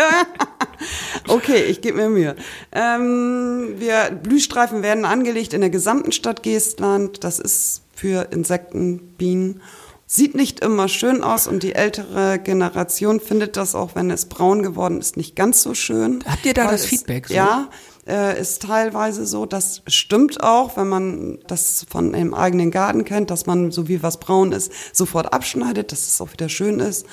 okay, 1.28 1.64
ich 1.64 1.80
gebe 1.80 1.98
mir 1.98 2.10
Mühe. 2.10 2.36
Ähm, 2.74 3.76
wir, 3.78 4.12
Blühstreifen 4.12 4.84
werden 4.84 5.06
angelegt 5.06 5.54
in 5.54 5.62
der 5.62 5.70
gesamten 5.70 6.12
Stadt 6.12 6.44
Geestland. 6.44 7.24
Das 7.24 7.40
ist 7.40 7.82
für 7.94 8.30
Insekten, 8.32 9.00
Bienen. 9.18 9.62
Sieht 10.08 10.36
nicht 10.36 10.60
immer 10.60 10.88
schön 10.88 11.24
aus 11.24 11.48
und 11.48 11.64
die 11.64 11.74
ältere 11.74 12.38
Generation 12.38 13.20
findet 13.20 13.58
das 13.58 13.74
auch, 13.74 13.96
wenn 13.96 14.12
es 14.12 14.26
braun 14.28 14.62
geworden 14.62 15.00
ist, 15.00 15.18
nicht 15.18 15.36
ganz 15.36 15.64
so 15.64 15.74
schön. 15.74 16.24
Habt 16.28 16.46
ihr 16.46 16.54
da 16.54 16.70
das 16.70 16.82
es- 16.84 16.88
Feedback 16.88 17.28
so? 17.28 17.34
Ja, 17.34 17.70
äh, 18.08 18.40
ist 18.40 18.62
teilweise 18.62 19.26
so. 19.26 19.48
Das 19.48 19.82
stimmt 19.88 20.44
auch, 20.44 20.78
wenn 20.78 20.88
man 20.88 21.40
das 21.48 21.88
von 21.90 22.14
dem 22.14 22.36
eigenen 22.36 22.70
Garten 22.70 23.04
kennt, 23.04 23.32
dass 23.32 23.48
man 23.48 23.72
so 23.72 23.88
wie 23.88 24.04
was 24.04 24.20
braun 24.20 24.52
ist, 24.52 24.72
sofort 24.94 25.34
abschneidet, 25.34 25.92
dass 25.92 26.06
es 26.08 26.22
auch 26.22 26.32
wieder 26.32 26.50
schön 26.50 26.80
ist. 26.80 27.08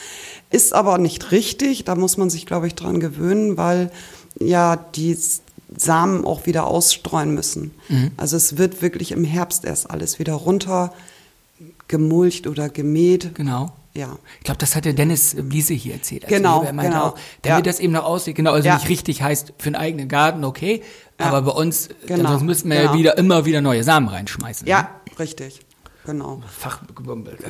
Ist 0.50 0.74
aber 0.74 0.98
nicht 0.98 1.30
richtig. 1.32 1.84
Da 1.84 1.94
muss 1.94 2.18
man 2.18 2.28
sich, 2.28 2.44
glaube 2.44 2.66
ich, 2.66 2.74
dran 2.74 3.00
gewöhnen, 3.00 3.56
weil 3.56 3.90
ja 4.38 4.76
die 4.76 5.16
Samen 5.74 6.26
auch 6.26 6.44
wieder 6.44 6.66
ausstreuen 6.66 7.32
müssen. 7.34 7.70
Mhm. 7.88 8.10
Also 8.18 8.36
es 8.36 8.58
wird 8.58 8.82
wirklich 8.82 9.12
im 9.12 9.24
Herbst 9.24 9.64
erst 9.64 9.90
alles 9.90 10.18
wieder 10.18 10.34
runter 10.34 10.92
gemulcht 11.92 12.46
oder 12.48 12.68
gemäht. 12.70 13.34
Genau. 13.34 13.70
Ja. 13.94 14.18
Ich 14.38 14.44
glaube, 14.44 14.56
das 14.58 14.74
hat 14.74 14.86
der 14.86 14.94
Dennis 14.94 15.36
Bliese 15.38 15.74
hier 15.74 15.92
erzählt. 15.92 16.24
als 16.24 16.32
Genau, 16.32 16.62
er 16.62 16.72
meinte 16.72 16.92
genau. 16.92 17.08
Auch, 17.08 17.14
damit 17.42 17.66
Ja. 17.66 17.70
das 17.72 17.78
eben 17.78 17.92
noch 17.92 18.04
aussieht, 18.04 18.34
genau, 18.34 18.52
also 18.52 18.66
Ja. 18.66 18.76
nicht 18.76 18.88
richtig 18.88 19.20
heißt 19.22 19.52
für 19.58 19.66
einen 19.66 19.76
eigenen 19.76 20.08
Garten, 20.08 20.44
okay, 20.44 20.82
Ja. 21.20 21.26
aber 21.26 21.42
bei 21.42 21.50
uns, 21.52 21.90
Genau, 22.06 22.30
sonst 22.30 22.42
müssten 22.44 22.70
wir 22.70 22.76
ja 22.76 22.82
genau. 22.84 22.94
wieder, 22.94 23.18
immer 23.18 23.44
wieder 23.44 23.60
neue 23.60 23.84
Samen 23.84 24.08
reinschmeißen. 24.08 24.66
Ja, 24.66 24.80
ne? 24.82 24.88
richtig. 25.18 25.60
Genau. 26.06 26.42
Fach, 26.58 26.80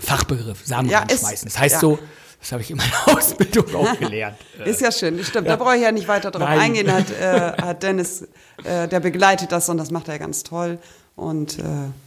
Fachbegriff, 0.01 0.67
Samen 0.67 0.89
Ja, 0.91 1.01
ist- 1.03 1.11
reinschmeißen. 1.13 1.49
Das 1.49 1.59
heißt 1.61 1.75
ja. 1.75 1.81
so, 1.81 1.99
das 2.41 2.51
habe 2.51 2.63
ich 2.63 2.71
in 2.73 2.77
meiner 2.77 2.91
Ausbildung 3.17 3.73
auch 3.77 3.99
gelernt. 4.01 4.37
Ist 4.65 4.81
ja 4.81 4.91
schön, 4.91 5.23
stimmt. 5.25 5.49
Da 5.49 5.55
brauche 5.55 5.77
ich 5.77 5.83
ja 5.83 5.93
nicht 5.93 6.09
weiter 6.09 6.33
drauf 6.33 6.49
Nein. 6.49 6.59
eingehen. 6.59 6.93
Hat, 6.93 7.09
äh, 7.21 7.53
hat 7.63 7.83
Dennis, 7.85 8.23
äh, 8.65 8.89
der 8.89 8.99
begleitet 8.99 9.53
das 9.53 9.69
und 9.69 9.77
das 9.77 9.93
macht 9.93 10.09
er 10.09 10.19
ganz 10.19 10.43
toll. 10.43 10.81
Und 11.17 11.59
äh, 11.59 11.63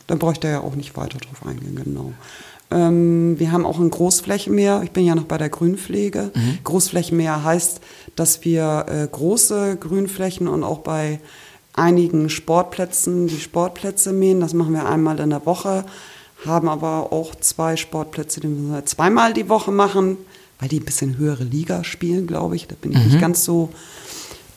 da 0.07 0.15
bräuchte 0.15 0.47
er 0.47 0.53
ja 0.53 0.59
auch 0.61 0.75
nicht 0.75 0.97
weiter 0.97 1.19
drauf 1.19 1.45
eingehen, 1.45 1.75
genau. 1.75 2.13
Ähm, 2.71 3.39
wir 3.39 3.51
haben 3.51 3.65
auch 3.65 3.79
ein 3.79 3.91
Großflächenmeer. 3.91 4.81
Ich 4.83 4.91
bin 4.91 5.05
ja 5.05 5.15
noch 5.15 5.25
bei 5.25 5.37
der 5.37 5.49
Grünpflege. 5.49 6.31
Großflächenmeer 6.63 7.43
heißt, 7.43 7.81
dass 8.15 8.43
wir 8.43 8.85
äh, 8.89 9.07
große 9.09 9.77
Grünflächen 9.77 10.47
und 10.47 10.63
auch 10.63 10.79
bei 10.79 11.19
einigen 11.73 12.29
Sportplätzen 12.29 13.27
die 13.27 13.39
Sportplätze 13.39 14.13
mähen. 14.13 14.39
Das 14.39 14.53
machen 14.53 14.73
wir 14.73 14.87
einmal 14.87 15.19
in 15.19 15.29
der 15.29 15.45
Woche. 15.45 15.85
Haben 16.45 16.67
aber 16.67 17.11
auch 17.11 17.35
zwei 17.35 17.75
Sportplätze, 17.75 18.39
die 18.39 18.47
müssen 18.47 18.71
wir 18.71 18.85
zweimal 18.85 19.33
die 19.33 19.49
Woche 19.49 19.71
machen, 19.71 20.17
weil 20.59 20.69
die 20.69 20.79
ein 20.79 20.85
bisschen 20.85 21.17
höhere 21.17 21.43
Liga 21.43 21.83
spielen, 21.83 22.27
glaube 22.27 22.55
ich. 22.55 22.67
Da 22.67 22.75
bin 22.79 22.91
ich 22.91 23.03
nicht 23.05 23.21
ganz 23.21 23.43
so. 23.43 23.69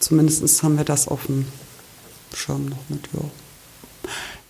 Zumindest 0.00 0.62
haben 0.62 0.76
wir 0.76 0.84
das 0.84 1.08
auf 1.08 1.26
dem 1.26 1.46
Schirm 2.34 2.66
noch 2.66 2.78
mit. 2.88 3.08
Ja. 3.12 3.20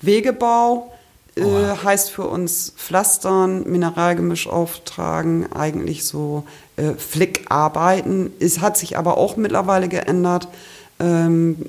Wegebau 0.00 0.92
äh, 1.38 1.76
heißt 1.84 2.10
für 2.10 2.24
uns 2.24 2.72
Pflastern, 2.76 3.64
Mineralgemisch 3.64 4.48
auftragen, 4.48 5.52
eigentlich 5.52 6.04
so 6.04 6.44
äh, 6.76 6.94
Flickarbeiten. 6.94 8.32
Es 8.40 8.60
hat 8.60 8.76
sich 8.76 8.98
aber 8.98 9.16
auch 9.18 9.36
mittlerweile 9.36 9.88
geändert. 9.88 10.48
Ähm, 11.00 11.66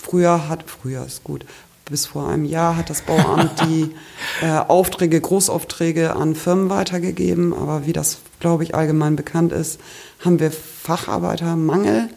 früher 0.00 0.48
hat, 0.48 0.64
früher 0.66 1.04
ist 1.04 1.24
gut, 1.24 1.44
bis 1.86 2.06
vor 2.06 2.28
einem 2.28 2.44
Jahr 2.44 2.76
hat 2.76 2.90
das 2.90 3.02
Bauamt 3.02 3.60
die 3.62 3.94
äh, 4.42 4.50
Aufträge, 4.50 5.20
Großaufträge 5.20 6.14
an 6.14 6.34
Firmen 6.34 6.70
weitergegeben. 6.70 7.52
Aber 7.52 7.86
wie 7.86 7.92
das, 7.92 8.18
glaube 8.40 8.62
ich, 8.62 8.74
allgemein 8.74 9.16
bekannt 9.16 9.52
ist, 9.52 9.80
haben 10.24 10.38
wir 10.38 10.52
Facharbeitermangel 10.52 12.08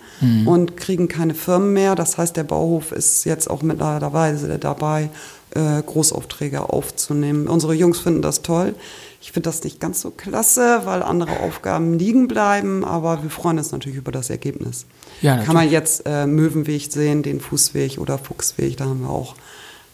und 0.46 0.78
kriegen 0.78 1.08
keine 1.08 1.34
Firmen 1.34 1.74
mehr. 1.74 1.96
Das 1.96 2.18
heißt, 2.18 2.38
der 2.38 2.44
Bauhof 2.44 2.92
ist 2.92 3.26
jetzt 3.26 3.50
auch 3.50 3.62
mittlerweile 3.62 4.58
dabei, 4.60 5.10
äh, 5.52 5.82
Großaufträge 5.82 6.70
aufzunehmen. 6.70 7.48
Unsere 7.48 7.74
Jungs 7.74 8.00
finden 8.00 8.22
das 8.22 8.42
toll. 8.42 8.76
Ich 9.22 9.32
finde 9.32 9.50
das 9.50 9.64
nicht 9.64 9.80
ganz 9.80 10.02
so 10.02 10.12
klasse, 10.12 10.82
weil 10.86 11.02
andere 11.02 11.40
Aufgaben 11.40 11.98
liegen 11.98 12.28
bleiben, 12.28 12.86
aber 12.86 13.24
wir 13.24 13.30
freuen 13.30 13.58
uns 13.58 13.72
natürlich 13.72 13.98
über 13.98 14.12
das 14.12 14.30
Ergebnis. 14.30 14.86
Ja, 15.22 15.38
Kann 15.38 15.56
man 15.56 15.70
jetzt 15.70 16.04
äh, 16.06 16.28
Möwenweg 16.28 16.92
sehen, 16.92 17.24
den 17.24 17.40
Fußweg 17.40 17.98
oder 17.98 18.18
Fuchsweg, 18.20 18.78
da 18.78 18.86
haben 18.86 19.02
wir 19.02 19.10
auch 19.10 19.36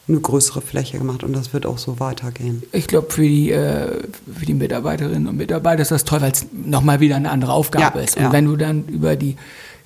eine 0.07 0.19
größere 0.19 0.61
Fläche 0.61 0.97
gemacht 0.97 1.23
und 1.23 1.33
das 1.33 1.53
wird 1.53 1.65
auch 1.65 1.77
so 1.77 1.99
weitergehen. 1.99 2.63
Ich 2.71 2.87
glaube, 2.87 3.09
für 3.11 3.21
die, 3.21 3.51
äh, 3.51 4.01
für 4.37 4.45
die 4.45 4.53
Mitarbeiterinnen 4.53 5.27
und 5.27 5.37
Mitarbeiter 5.37 5.81
ist 5.81 5.91
das 5.91 6.03
toll, 6.03 6.21
weil 6.21 6.31
es 6.31 6.47
nochmal 6.51 6.99
wieder 6.99 7.15
eine 7.15 7.29
andere 7.29 7.53
Aufgabe 7.53 7.99
Ja, 7.99 8.03
ist. 8.03 8.17
Und 8.17 8.23
ja. 8.23 8.31
wenn 8.33 8.45
du 8.45 8.55
dann 8.57 8.85
über 8.87 9.15
die 9.15 9.37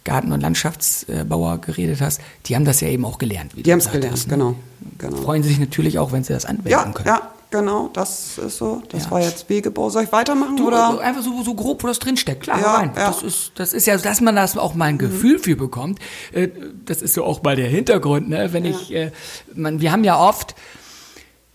Garten- 0.06 0.32
und 0.32 0.40
Landschaftsbauer 0.42 1.58
geredet 1.60 2.00
hast, 2.00 2.22
die 2.46 2.56
haben 2.56 2.64
das 2.64 2.80
ja 2.80 2.88
eben 2.88 3.04
auch 3.04 3.18
gelernt. 3.18 3.56
Wie 3.58 3.64
Die 3.64 3.72
haben 3.72 3.80
es 3.80 3.92
gelernt, 3.92 4.14
hast, 4.14 4.28
ne? 4.28 4.38
genau. 4.38 4.56
genau. 4.98 5.18
Freuen 5.18 5.44
sie 5.44 5.50
sich 5.50 5.60
natürlich 5.60 6.00
auch, 6.00 6.12
wenn 6.14 6.24
sie 6.24 6.32
das 6.34 6.46
anwenden 6.46 6.70
Ja, 6.70 6.84
können. 6.92 7.08
ja, 7.08 7.22
genau, 7.52 7.90
das 7.92 8.38
ist 8.38 8.58
so. 8.58 8.82
Das 8.90 9.06
Ja. 9.06 9.12
war 9.12 9.22
jetzt 9.22 9.50
Wegebau. 9.50 9.90
Soll 9.90 10.04
ich 10.04 10.12
weitermachen 10.12 10.58
Du, 10.58 10.68
oder? 10.68 10.86
also 10.88 11.00
einfach 11.00 11.22
so, 11.24 11.42
so 11.44 11.54
grob, 11.56 11.84
wo 11.84 11.88
das 11.88 12.00
drinsteckt. 12.00 12.44
Klar, 12.44 12.62
Ja, 12.62 12.76
rein. 12.76 12.92
ja. 12.96 13.08
Das, 13.08 13.24
ist, 13.24 13.52
das 13.56 13.74
ist 13.74 13.88
ja, 13.88 13.98
dass 13.98 14.22
man 14.22 14.36
das 14.36 14.56
auch 14.58 14.76
mal 14.76 14.86
ein 14.86 14.98
Gefühl 15.00 15.40
für 15.40 15.56
bekommt. 15.56 16.00
Äh, 16.32 16.50
Das 16.86 17.02
ist 17.02 17.14
so 17.16 17.24
auch 17.26 17.42
mal 17.44 17.56
der 17.56 17.68
Hintergrund. 17.68 18.30
Ne? 18.30 18.54
Wenn 18.54 18.64
ich, 18.66 18.94
äh, 18.94 19.12
man, 19.56 19.82
wir 19.82 19.92
haben 19.92 20.04
ja 20.04 20.20
oft, 20.20 20.54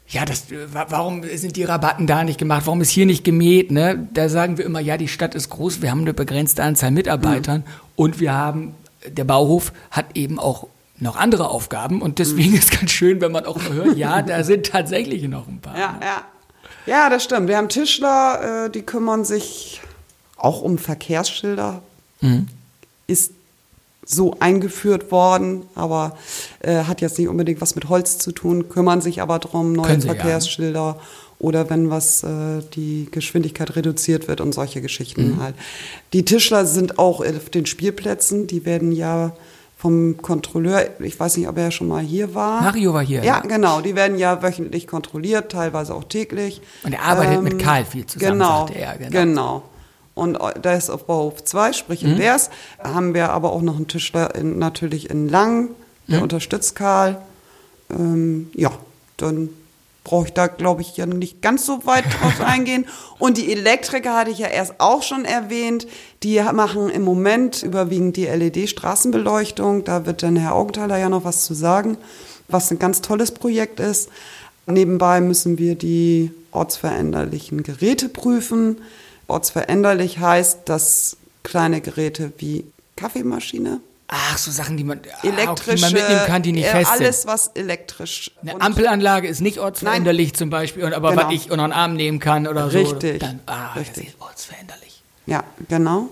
ja, 0.09 0.25
das, 0.25 0.51
äh, 0.51 0.75
wa- 0.75 0.87
warum 0.89 1.23
sind 1.37 1.55
die 1.55 1.63
Rabatten 1.63 2.09
da 2.09 2.25
nicht 2.25 2.39
gemacht? 2.39 2.63
Warum 2.67 2.81
ist 2.81 2.91
hier 2.91 3.07
nicht 3.07 3.23
gemäht? 3.23 3.71
Ne? 3.71 4.09
Da 4.13 4.29
sagen 4.29 4.59
wir 4.59 4.65
immer, 4.65 4.81
ja, 4.81 4.97
die 4.97 5.07
Stadt 5.07 5.37
ist 5.37 5.51
groß, 5.51 5.83
wir 5.83 5.91
haben 5.93 6.01
eine 6.01 6.15
begrenzte 6.15 6.65
Anzahl 6.65 6.91
Mitarbeitern 6.91 7.63
und 8.01 8.19
wir 8.19 8.33
haben, 8.33 8.75
der 9.07 9.25
Bauhof 9.25 9.75
hat 9.91 10.07
eben 10.17 10.39
auch 10.39 10.69
noch 10.97 11.17
andere 11.17 11.51
Aufgaben 11.51 12.01
und 12.01 12.19
deswegen 12.19 12.55
ist 12.55 12.71
ganz 12.71 12.91
schön, 12.93 13.21
wenn 13.21 13.31
man 13.31 13.45
auch 13.45 13.59
mal 13.59 13.75
hört, 13.75 13.99
ja, 13.99 14.23
da 14.23 14.43
sind 14.43 14.65
tatsächlich 14.65 15.23
noch 15.29 15.47
ein 15.47 15.61
paar. 15.61 15.79
Ja, 15.79 16.01
ja. 16.03 16.25
Ja, 16.87 17.11
das 17.11 17.25
stimmt. 17.25 17.49
Wir 17.49 17.59
haben 17.59 17.69
Tischler, 17.69 18.65
äh, 18.65 18.71
die 18.71 18.81
kümmern 18.81 19.27
sich 19.27 19.83
auch 20.39 20.63
um 20.63 20.79
Verkehrsschilder. 20.79 21.83
Ist 23.07 23.33
so 24.07 24.35
eingeführt 24.41 25.13
worden, 25.13 25.67
aber 25.75 26.17
äh, 26.61 26.85
hat 26.85 27.03
jetzt 27.03 27.19
nicht 27.19 27.29
unbedingt 27.29 27.61
was 27.61 27.75
mit 27.75 27.91
Holz 27.91 28.17
zu 28.17 28.33
tun, 28.33 28.71
kümmern 28.71 29.03
sich 29.03 29.21
aber 29.21 29.39
drum, 29.41 29.75
neue 29.75 30.01
sie 30.01 30.09
ja? 30.09 30.15
Verkehrsschilder 30.15 30.99
oder 31.41 31.69
wenn 31.71 31.91
was 31.91 32.23
äh, 32.23 32.61
die 32.75 33.09
Geschwindigkeit 33.11 33.75
reduziert 33.75 34.29
wird 34.29 34.41
und 34.41 34.55
solche 34.55 34.81
Geschichten 34.81 35.33
Mhm. 35.37 35.43
halt. 35.43 35.55
Die 36.13 36.25
Tischler 36.25 36.65
sind 36.67 36.99
auch 37.01 37.21
auf 37.21 37.51
den 37.51 37.67
Spielplätzen, 37.67 38.47
die 38.47 38.65
werden 38.65 38.93
ja 38.93 39.33
vom 39.79 40.19
Kontrolleur, 40.21 40.87
ich 41.01 41.19
weiß 41.19 41.39
nicht, 41.39 41.49
ob 41.49 41.57
er 41.57 41.71
schon 41.71 41.89
mal 41.89 42.03
hier 42.03 42.35
war. 42.35 42.61
Mario 42.63 42.93
war 42.93 43.03
hier, 43.03 43.21
Ja, 43.25 43.37
ja. 43.37 43.41
genau, 43.41 43.81
die 43.81 43.97
werden 43.97 44.19
ja 44.19 44.43
wöchentlich 44.43 44.87
kontrolliert, 44.87 45.51
teilweise 45.51 45.95
auch 45.95 46.05
täglich. 46.05 46.61
Und 46.85 46.93
er 46.93 47.03
arbeitet 47.03 47.43
mit 47.43 47.59
Karl 47.59 47.87
viel 47.87 48.05
zusammen, 48.05 48.33
genau, 48.39 48.67
sagte 48.67 48.79
er, 48.79 48.97
genau. 48.99 49.11
Genau. 49.11 49.63
Und 50.15 50.39
da 50.61 50.75
ist 50.75 50.91
auf 50.91 51.07
Bauhof 51.07 51.43
2, 51.45 51.73
sprich 51.73 52.03
in 52.05 52.19
Wers, 52.19 52.51
haben 52.85 53.15
wir 53.15 53.31
aber 53.31 53.53
auch 53.53 53.63
noch 53.63 53.77
einen 53.77 53.89
Tischler 53.89 54.35
in, 54.35 54.59
natürlich 54.59 55.09
in 55.09 55.31
Lang, 55.31 55.71
der 56.09 56.21
unterstützt 56.23 56.75
Karl. 56.77 57.17
Ähm, 57.89 58.51
ja, 58.55 58.71
dann 59.17 59.49
brauche 60.05 60.27
ich 60.27 60.33
da, 60.33 60.47
glaube 60.47 60.83
ich, 60.83 60.97
ja 60.97 61.07
nicht 61.07 61.43
ganz 61.43 61.67
so 61.67 61.85
weit 61.87 62.05
drauf 62.21 62.41
eingehen. 62.41 62.87
Und 63.19 63.37
die 63.39 63.53
Elektriker 63.53 64.17
hatte 64.17 64.31
ich 64.31 64.39
ja 64.39 64.49
erst 64.49 64.75
auch 64.79 65.03
schon 65.03 65.25
erwähnt. 65.25 65.87
Die 66.23 66.41
machen 66.53 66.91
im 66.91 67.03
Moment 67.03 67.63
überwiegend 67.63 68.17
die 68.17 68.27
LED-Straßenbeleuchtung. 68.27 69.85
Da 69.85 70.07
wird 70.07 70.23
dann 70.23 70.37
Herr 70.37 70.55
Augenthaler 70.55 70.99
ja 70.99 71.09
noch 71.09 71.25
was 71.25 71.45
zu 71.45 71.55
sagen, 71.55 71.97
was 72.49 72.71
ein 72.71 72.79
ganz 72.79 73.01
tolles 73.01 73.33
Projekt 73.33 73.81
ist. 73.81 74.09
Nebenbei 74.67 75.21
müssen 75.21 75.59
wir 75.59 75.75
die 75.75 76.31
ortsveränderlichen 76.53 77.63
Geräte 77.63 78.09
prüfen. 78.09 78.81
Ortsveränderlich 79.27 80.19
heißt, 80.19 80.61
dass 80.65 81.17
kleine 81.43 81.81
Geräte 81.81 82.33
wie 82.39 82.65
Kaffeemaschine, 82.97 83.81
Ach, 84.13 84.37
so 84.39 84.51
Sachen, 84.51 84.77
die 84.77 84.83
man, 84.85 84.99
ah, 85.23 85.27
elektrische, 85.27 85.77
die 85.77 85.83
man 85.83 85.93
mitnehmen 85.93 86.27
kann, 86.27 86.43
die 86.43 86.53
nicht 86.53 86.67
äh, 86.67 86.71
fest 86.71 86.91
alles 86.91 87.23
sind. 87.23 87.31
was 87.31 87.47
elektrisch. 87.55 88.33
Eine 88.43 88.61
Ampelanlage 88.61 89.29
ist 89.29 89.41
nicht 89.41 89.59
ortsveränderlich 89.59 90.35
zum 90.35 90.51
Beispiel, 90.51 90.83
und- 90.85 90.95
aber 90.95 91.11
Genau. 91.11 91.27
was 91.27 91.33
ich 91.35 91.51
unter 91.53 91.67
den 91.69 91.73
Arm 91.73 91.95
nehmen 91.95 92.19
kann 92.19 92.49
oder 92.49 92.69
so. 92.71 92.79
Richtig, 92.79 93.21
Dann, 93.21 93.39
ah, 93.47 93.73
richtig. 93.75 94.07
das 94.07 94.15
ist 94.15 94.21
ortsveränderlich. 94.21 95.03
Ja, 95.27 95.45
genau. 95.69 96.09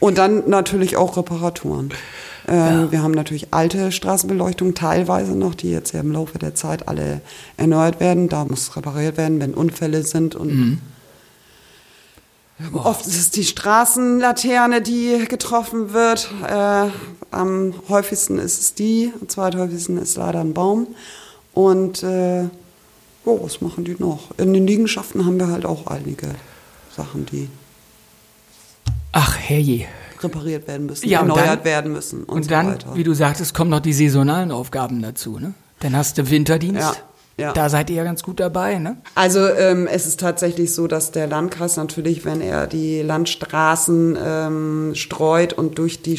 Und 0.00 0.16
dann 0.18 0.48
natürlich 0.48 0.96
auch 0.96 1.16
Reparaturen. 1.16 1.90
Ähm, 2.48 2.92
Wir 2.92 3.02
haben 3.02 3.10
natürlich 3.10 3.52
alte 3.52 3.90
Straßenbeleuchtung 3.90 4.74
teilweise 4.74 5.32
noch, 5.36 5.56
die 5.56 5.68
jetzt 5.72 5.92
ja 5.92 5.98
im 5.98 6.12
Laufe 6.12 6.38
der 6.38 6.54
Zeit 6.54 6.86
alle 6.86 7.20
erneuert 7.56 7.98
werden. 7.98 8.28
Da 8.28 8.44
muss 8.44 8.76
repariert 8.76 9.16
werden, 9.16 9.40
wenn 9.40 9.52
Unfälle 9.52 10.04
sind. 10.04 10.36
Und 10.36 10.80
Oft 12.72 13.06
ist 13.06 13.16
es 13.18 13.30
die 13.30 13.44
Straßenlaterne, 13.44 14.80
die 14.80 15.26
getroffen 15.28 15.92
wird. 15.92 16.30
Äh, 16.48 16.88
am 17.30 17.74
häufigsten 17.88 18.38
ist 18.38 18.60
es 18.60 18.74
die, 18.74 19.12
am 19.20 19.28
zweithäufigsten 19.28 19.98
ist 19.98 20.16
leider 20.16 20.40
ein 20.40 20.54
Baum. 20.54 20.86
Und 21.52 22.02
äh, 22.02 22.44
oh, 23.26 23.40
was 23.42 23.60
machen 23.60 23.84
die 23.84 23.96
noch? 23.98 24.30
In 24.38 24.54
den 24.54 24.66
Liegenschaften 24.66 25.26
haben 25.26 25.38
wir 25.38 25.48
halt 25.48 25.66
auch 25.66 25.86
einige 25.86 26.28
Sachen, 26.96 27.26
die 27.26 27.48
Ach, 29.12 29.36
herrje. 29.38 29.86
repariert 30.22 30.66
werden 30.66 30.86
müssen, 30.86 31.08
Ja, 31.08 31.20
erneuert 31.20 31.46
dann- 31.46 31.64
werden 31.64 31.92
müssen 31.92 32.20
und, 32.24 32.36
Und 32.36 32.42
so 32.44 32.50
dann, 32.50 32.68
weiter. 32.72 32.94
wie 32.94 33.04
du 33.04 33.12
sagtest, 33.14 33.52
kommen 33.54 33.70
noch 33.70 33.80
die 33.80 33.92
saisonalen 33.92 34.50
Aufgaben 34.50 35.02
dazu, 35.02 35.38
ne? 35.38 35.52
Dann 35.80 35.94
hast 35.94 36.16
du 36.16 36.30
Winterdienst. 36.30 36.80
Ja, 36.80 36.94
ja. 37.38 37.52
Da 37.52 37.68
seid 37.68 37.90
ihr 37.90 37.96
ja 37.96 38.04
ganz 38.04 38.22
gut 38.22 38.40
dabei, 38.40 38.78
ne? 38.78 38.96
Also 39.14 39.46
ähm, 39.46 39.86
es 39.86 40.06
ist 40.06 40.20
tatsächlich 40.20 40.72
so, 40.72 40.86
dass 40.86 41.10
der 41.10 41.26
Landkreis 41.26 41.76
natürlich, 41.76 42.24
wenn 42.24 42.40
er 42.40 42.66
die 42.66 43.02
Landstraßen 43.02 44.16
ähm, 44.18 44.92
streut 44.94 45.52
und 45.52 45.78
durch 45.78 46.00
die 46.00 46.18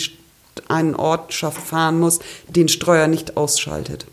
einen 0.68 0.96
Ortschaft 0.96 1.62
fahren 1.62 2.00
muss, 2.00 2.20
den 2.48 2.68
Streuer 2.68 3.08
nicht 3.08 3.36
ausschaltet. 3.38 4.06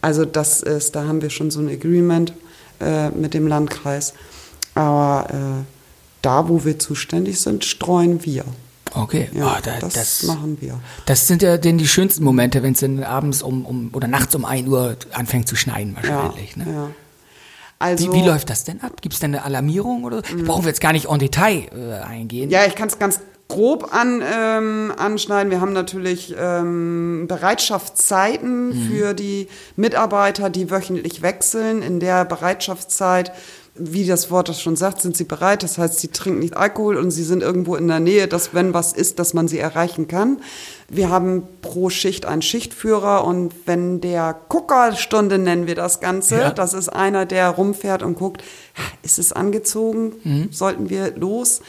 Also 0.00 0.24
das 0.24 0.62
ist, 0.62 0.96
da 0.96 1.04
haben 1.04 1.22
wir 1.22 1.30
schon 1.30 1.50
so 1.50 1.60
ein 1.60 1.68
Agreement 1.68 2.32
äh, 2.80 3.10
mit 3.10 3.34
dem 3.34 3.46
Landkreis. 3.46 4.14
Aber 4.74 5.28
äh, 5.30 5.64
da, 6.22 6.48
wo 6.48 6.64
wir 6.64 6.78
zuständig 6.78 7.40
sind, 7.40 7.64
streuen 7.64 8.24
wir. 8.24 8.44
Okay, 8.94 9.30
Ja, 9.32 9.46
Ah, 9.46 9.60
da, 9.62 9.78
das, 9.80 9.94
das, 9.94 10.22
machen 10.24 10.58
wir. 10.60 10.78
das 11.06 11.26
sind 11.26 11.42
ja 11.42 11.56
denn 11.56 11.78
die 11.78 11.88
schönsten 11.88 12.24
Momente, 12.24 12.62
wenn 12.62 12.72
es 12.74 12.80
dann 12.80 13.02
abends 13.02 13.42
um, 13.42 13.64
um 13.64 13.90
oder 13.92 14.06
nachts 14.08 14.34
um 14.34 14.44
1 14.44 14.68
Uhr 14.68 14.96
anfängt 15.12 15.48
zu 15.48 15.56
schneien 15.56 15.96
wahrscheinlich. 15.96 16.56
ja, 16.56 16.64
ne? 16.64 16.72
ja. 16.72 16.88
Also, 17.78 18.12
Wie, 18.12 18.18
wie 18.20 18.26
läuft 18.26 18.48
das 18.48 18.62
denn 18.64 18.80
ab? 18.80 19.00
Gibt 19.02 19.14
es 19.14 19.20
denn 19.20 19.34
eine 19.34 19.44
Alarmierung 19.44 20.04
oder? 20.04 20.18
so? 20.18 20.44
Brauchen 20.44 20.62
wir 20.64 20.68
jetzt 20.68 20.80
gar 20.80 20.92
nicht 20.92 21.06
en 21.08 21.18
Detail 21.18 21.66
äh, 21.74 21.94
eingehen. 22.06 22.48
Ja, 22.48 22.64
ich 22.64 22.76
kann 22.76 22.86
es 22.88 22.98
ganz 23.00 23.18
grob 23.48 23.92
an, 23.92 24.22
ähm, 24.22 24.92
anschneiden. 24.96 25.50
Wir 25.50 25.60
haben 25.60 25.72
natürlich 25.72 26.32
ähm, 26.38 27.26
Bereitschaftszeiten 27.28 28.68
Mhm. 28.68 28.88
für 28.90 29.14
die 29.14 29.48
Mitarbeiter, 29.76 30.48
die 30.50 30.70
wöchentlich 30.70 31.22
wechseln. 31.22 31.82
In 31.82 31.98
der 32.00 32.24
Bereitschaftszeit, 32.24 33.32
wie 33.74 34.04
das 34.06 34.30
Wort 34.30 34.50
das 34.50 34.60
schon 34.60 34.76
sagt, 34.76 35.00
sind 35.00 35.16
sie 35.16 35.24
bereit. 35.24 35.62
Das 35.62 35.78
heißt, 35.78 35.98
sie 35.98 36.08
trinken 36.08 36.40
nicht 36.40 36.56
Alkohol 36.56 36.98
und 36.98 37.10
sie 37.10 37.24
sind 37.24 37.42
irgendwo 37.42 37.74
in 37.74 37.88
der 37.88 38.00
Nähe, 38.00 38.28
dass 38.28 38.52
wenn 38.52 38.74
was 38.74 38.92
ist, 38.92 39.18
dass 39.18 39.32
man 39.32 39.48
sie 39.48 39.58
erreichen 39.58 40.08
kann. 40.08 40.40
Wir 40.90 41.08
haben 41.08 41.44
pro 41.62 41.88
Schicht 41.88 42.26
einen 42.26 42.42
Schichtführer 42.42 43.24
und 43.24 43.54
wenn 43.64 44.02
der 44.02 44.36
Guckerstunde 44.50 45.38
nennen 45.38 45.66
wir 45.66 45.74
das 45.74 46.00
Ganze, 46.00 46.36
Ja. 46.36 46.50
das 46.50 46.74
ist 46.74 46.90
einer, 46.90 47.24
der 47.24 47.48
rumfährt 47.48 48.02
und 48.02 48.18
guckt, 48.18 48.42
ist 49.02 49.18
es 49.18 49.32
angezogen? 49.32 50.12
Mhm. 50.22 50.48
Sollten 50.52 50.90
wir 50.90 51.16
los? 51.16 51.62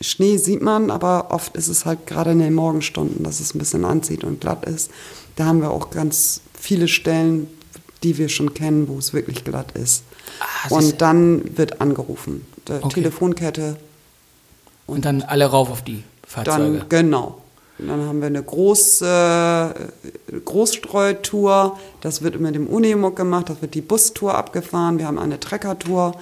Schnee 0.00 0.36
sieht 0.36 0.62
man, 0.62 0.92
aber 0.92 1.32
oft 1.32 1.56
ist 1.56 1.66
es 1.66 1.84
halt 1.84 2.06
gerade 2.06 2.30
in 2.30 2.38
den 2.38 2.54
Morgenstunden, 2.54 3.24
dass 3.24 3.40
es 3.40 3.52
ein 3.52 3.58
bisschen 3.58 3.84
anzieht 3.84 4.22
und 4.22 4.40
glatt 4.40 4.64
ist. 4.64 4.92
Da 5.34 5.46
haben 5.46 5.60
wir 5.60 5.72
auch 5.72 5.90
ganz 5.90 6.40
viele 6.54 6.86
Stellen, 6.86 7.48
die 8.02 8.16
wir 8.18 8.28
schon 8.28 8.54
kennen, 8.54 8.88
wo 8.88 8.98
es 8.98 9.12
wirklich 9.12 9.44
glatt 9.44 9.72
ist. 9.72 10.04
Ah, 10.40 10.74
und 10.74 11.00
dann 11.02 11.56
wird 11.56 11.80
angerufen. 11.80 12.46
Die 12.68 12.72
Okay. 12.72 12.88
Telefonkette, 12.94 13.76
Und 14.86 15.04
dann 15.04 15.22
alle 15.22 15.46
rauf 15.46 15.70
auf 15.70 15.82
die 15.82 16.02
Fahrzeuge. 16.26 16.78
dann 16.78 16.88
genau. 16.88 17.42
Und 17.78 17.88
dann 17.88 18.06
haben 18.06 18.20
wir 18.20 18.26
eine 18.26 18.42
Groß, 18.42 19.02
äh, 19.02 19.68
Großstreutour. 20.44 21.78
Das 22.00 22.22
wird 22.22 22.34
immer 22.34 22.52
dem 22.52 22.66
Unimog 22.66 23.16
gemacht. 23.16 23.48
Das 23.50 23.62
wird 23.62 23.74
die 23.74 23.80
Bustour 23.80 24.34
abgefahren. 24.34 24.98
Wir 24.98 25.06
haben 25.06 25.18
eine 25.18 25.38
Treckertour. 25.40 26.14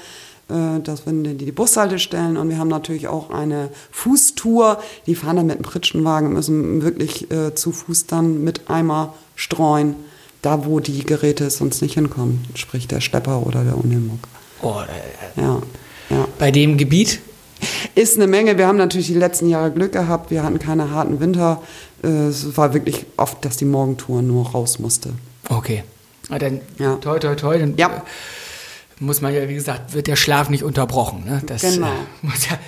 Äh, 0.48 0.80
das 0.82 1.04
sind 1.04 1.24
die, 1.24 1.34
die 1.34 1.52
Bushaltestellen. 1.52 2.36
Und 2.36 2.48
wir 2.50 2.58
haben 2.58 2.68
natürlich 2.68 3.08
auch 3.08 3.30
eine 3.30 3.70
Fußtour. 3.90 4.78
Die 5.06 5.14
fahren 5.14 5.36
dann 5.36 5.46
mit 5.46 5.56
einem 5.56 5.64
Pritschenwagen, 5.64 6.32
müssen 6.32 6.82
wirklich 6.82 7.30
äh, 7.30 7.54
zu 7.54 7.72
Fuß 7.72 8.06
dann 8.06 8.44
mit 8.44 8.68
Eimer 8.70 9.14
streuen. 9.34 9.96
Da, 10.42 10.64
wo 10.64 10.80
die 10.80 11.04
Geräte 11.04 11.50
sonst 11.50 11.82
nicht 11.82 11.94
hinkommen. 11.94 12.44
Sprich 12.54 12.86
der 12.86 13.00
Schlepper 13.00 13.46
oder 13.46 13.64
der 13.64 13.76
Unimog. 13.76 14.18
oh, 14.62 14.80
äh, 15.36 15.40
Ja, 15.40 15.60
ja. 16.10 16.28
bei 16.38 16.50
dem 16.50 16.76
Gebiet? 16.76 17.20
Ist 17.94 18.16
eine 18.16 18.26
Menge. 18.26 18.58
Wir 18.58 18.66
haben 18.66 18.76
natürlich 18.76 19.06
die 19.06 19.14
letzten 19.14 19.48
Jahre 19.48 19.70
Glück 19.72 19.92
gehabt. 19.92 20.30
Wir 20.30 20.42
hatten 20.42 20.58
keine 20.58 20.90
harten 20.90 21.20
Winter. 21.20 21.62
Äh, 22.04 22.08
Es 22.28 22.56
war 22.56 22.74
wirklich 22.74 23.06
oft, 23.16 23.44
dass 23.44 23.56
die 23.56 23.64
Morgentour 23.64 24.22
nur 24.22 24.50
raus 24.50 24.78
musste. 24.78 25.10
Okay. 25.48 25.82
Na 26.28 26.38
dann 26.38 26.60
Ja. 26.78 26.96
toi 26.96 27.18
toi 27.18 27.34
toi. 27.34 27.58
Dann 27.58 27.76
Ja. 27.76 27.88
äh, 27.88 28.00
muss 29.00 29.20
man 29.22 29.34
ja, 29.34 29.48
wie 29.48 29.54
gesagt, 29.54 29.94
wird 29.94 30.06
der 30.06 30.16
Schlaf 30.16 30.48
nicht 30.50 30.62
unterbrochen. 30.64 31.24
Ne? 31.24 31.42
Das, 31.46 31.62
Genau. 31.62 31.86
Äh, 31.88 31.90
muss 32.26 32.46
ja, 32.48 32.58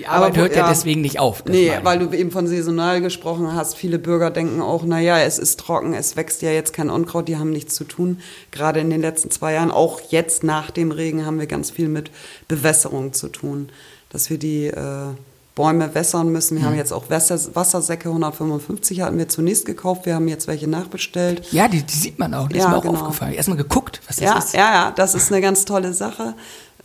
die 0.00 0.06
Arbeit 0.06 0.32
Aber 0.32 0.40
hört 0.42 0.52
ja, 0.56 0.62
ja. 0.62 0.68
deswegen 0.70 1.02
nicht 1.02 1.18
auf. 1.20 1.44
Nee, 1.44 1.70
weil 1.82 1.98
du 1.98 2.10
eben 2.16 2.30
von 2.30 2.46
saisonal 2.46 3.00
gesprochen 3.02 3.54
hast. 3.54 3.76
Viele 3.76 3.98
Bürger 3.98 4.30
denken 4.30 4.62
auch, 4.62 4.84
naja, 4.84 5.18
es 5.20 5.38
ist 5.38 5.60
trocken, 5.60 5.92
es 5.92 6.16
wächst 6.16 6.40
ja 6.40 6.50
jetzt 6.50 6.72
kein 6.72 6.88
Unkraut, 6.88 7.28
die 7.28 7.36
haben 7.36 7.50
nichts 7.50 7.74
zu 7.74 7.84
tun. 7.84 8.18
Gerade 8.50 8.80
in 8.80 8.88
den 8.88 9.02
letzten 9.02 9.30
zwei 9.30 9.52
Jahren, 9.52 9.70
auch 9.70 10.00
jetzt 10.08 10.42
nach 10.42 10.70
dem 10.70 10.90
Regen, 10.90 11.26
haben 11.26 11.38
wir 11.38 11.46
ganz 11.46 11.70
viel 11.70 11.88
mit 11.88 12.10
Bewässerung 12.48 13.12
zu 13.12 13.28
tun. 13.28 13.68
Dass 14.08 14.30
wir 14.30 14.38
die 14.38 14.68
äh, 14.68 15.08
Bäume 15.54 15.94
wässern 15.94 16.30
müssen. 16.32 16.56
Wir 16.56 16.64
haben 16.64 16.76
jetzt 16.76 16.92
auch 16.92 17.10
Wasser, 17.10 17.38
Wassersäcke, 17.54 18.08
155 18.08 19.02
hatten 19.02 19.18
wir 19.18 19.28
zunächst 19.28 19.66
gekauft, 19.66 20.06
wir 20.06 20.14
haben 20.14 20.28
jetzt 20.28 20.46
welche 20.48 20.66
nachbestellt. 20.66 21.46
Ja, 21.52 21.68
die, 21.68 21.82
die 21.82 21.94
sieht 21.94 22.18
man 22.18 22.32
auch. 22.32 22.48
Das 22.48 22.56
ist 22.56 22.64
Ja, 22.64 22.70
mir 22.70 22.76
auch 22.78 22.82
genau. 22.82 22.94
aufgefallen. 23.00 23.34
Erstmal 23.34 23.58
geguckt, 23.58 24.00
was 24.06 24.16
das 24.16 24.24
Ja, 24.24 24.38
ist. 24.38 24.54
ja, 24.54 24.72
ja, 24.72 24.90
das 24.92 25.14
ist 25.14 25.30
eine 25.30 25.42
ganz 25.42 25.66
tolle 25.66 25.92
Sache. 25.92 26.32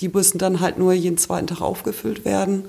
Die 0.01 0.10
müssen 0.10 0.39
dann 0.39 0.60
halt 0.60 0.78
nur 0.78 0.91
jeden 0.91 1.17
zweiten 1.17 1.47
Tag 1.47 1.62
aufgefüllt 1.62 2.25
werden. 2.25 2.65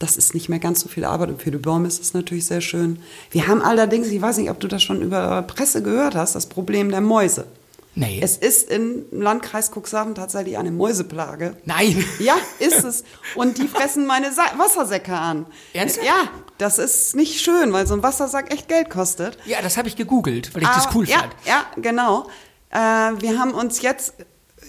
Das 0.00 0.16
ist 0.16 0.34
nicht 0.34 0.48
mehr 0.48 0.58
ganz 0.58 0.80
so 0.80 0.88
viel 0.88 1.04
Arbeit 1.04 1.28
und 1.28 1.40
für 1.42 1.50
die 1.52 1.58
Bäume 1.58 1.86
ist 1.86 2.00
es 2.02 2.14
natürlich 2.14 2.46
sehr 2.46 2.62
schön. 2.62 3.00
Wir 3.30 3.46
haben 3.46 3.60
allerdings, 3.62 4.08
ich 4.08 4.20
weiß 4.20 4.38
nicht, 4.38 4.50
ob 4.50 4.58
du 4.58 4.66
das 4.66 4.82
schon 4.82 5.02
über 5.02 5.42
Presse 5.42 5.82
gehört 5.82 6.14
hast, 6.16 6.34
das 6.34 6.46
Problem 6.46 6.90
der 6.90 7.02
Mäuse. 7.02 7.44
Nee. 7.94 8.18
Es 8.22 8.36
ist 8.38 8.70
im 8.70 9.04
Landkreis 9.10 9.70
Cuxhaven 9.74 10.14
tatsächlich 10.14 10.56
eine 10.56 10.70
Mäuseplage. 10.70 11.56
Nein. 11.66 12.02
Ja, 12.18 12.36
ist 12.60 12.82
es. 12.84 13.04
Und 13.34 13.58
die 13.58 13.68
fressen 13.68 14.06
meine 14.06 14.32
Sa 14.32 14.44
Wassersäcke 14.56 15.12
an. 15.12 15.44
Ernsthaft? 15.74 16.06
Ja, 16.06 16.30
das 16.56 16.78
ist 16.78 17.14
nicht 17.14 17.40
schön, 17.40 17.72
weil 17.72 17.86
so 17.86 17.94
ein 17.94 18.02
Wassersack 18.02 18.52
echt 18.54 18.68
Geld 18.68 18.88
kostet. 18.90 19.36
Ja, 19.44 19.60
das 19.60 19.76
habe 19.76 19.88
ich 19.88 19.96
gegoogelt, 19.96 20.54
weil 20.54 20.62
ich 20.62 20.68
das 20.68 20.86
Aber- 20.86 20.96
cool 20.96 21.08
ja, 21.08 21.18
fand. 21.18 21.32
Ja, 21.44 21.66
genau. 21.76 22.26
Äh, 22.70 22.78
wir 23.20 23.38
haben 23.38 23.50
uns 23.52 23.82
jetzt, 23.82 24.14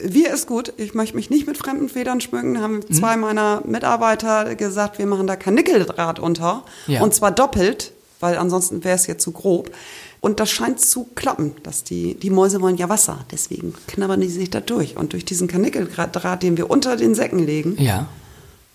wir 0.03 0.31
ist 0.33 0.47
gut, 0.47 0.73
ich 0.77 0.93
möchte 0.93 1.15
mich 1.15 1.29
nicht 1.29 1.47
mit 1.47 1.57
fremden 1.57 1.89
Federn 1.89 2.21
schmücken, 2.21 2.59
haben 2.61 2.77
Mhm. 2.87 2.93
zwei 2.93 3.17
meiner 3.17 3.61
Mitarbeiter 3.65 4.55
gesagt, 4.55 4.97
wir 4.99 5.05
machen 5.05 5.27
da 5.27 5.35
Karnickeldraht 5.35 6.19
unter. 6.19 6.63
Ja. 6.87 7.01
Und 7.01 7.13
zwar 7.13 7.31
doppelt, 7.31 7.91
weil 8.19 8.37
ansonsten 8.37 8.83
wäre 8.83 8.95
es 8.95 9.07
jetzt 9.07 9.23
zu 9.23 9.31
grob. 9.31 9.71
Und 10.19 10.39
das 10.39 10.51
scheint 10.51 10.79
zu 10.79 11.05
klappen, 11.15 11.55
dass 11.63 11.83
die, 11.83 12.13
die 12.13 12.29
Mäuse 12.29 12.61
wollen 12.61 12.77
ja 12.77 12.89
Wasser, 12.89 13.25
deswegen 13.31 13.73
knabbern 13.87 14.21
die 14.21 14.27
sich 14.29 14.51
da 14.51 14.59
durch. 14.59 14.95
Und 14.95 15.13
durch 15.13 15.25
diesen 15.25 15.47
Karnickeldraht, 15.47 16.43
den 16.43 16.57
wir 16.57 16.69
unter 16.69 16.95
den 16.95 17.15
Säcken 17.15 17.39
legen, 17.39 17.75
Ja. 17.79 18.07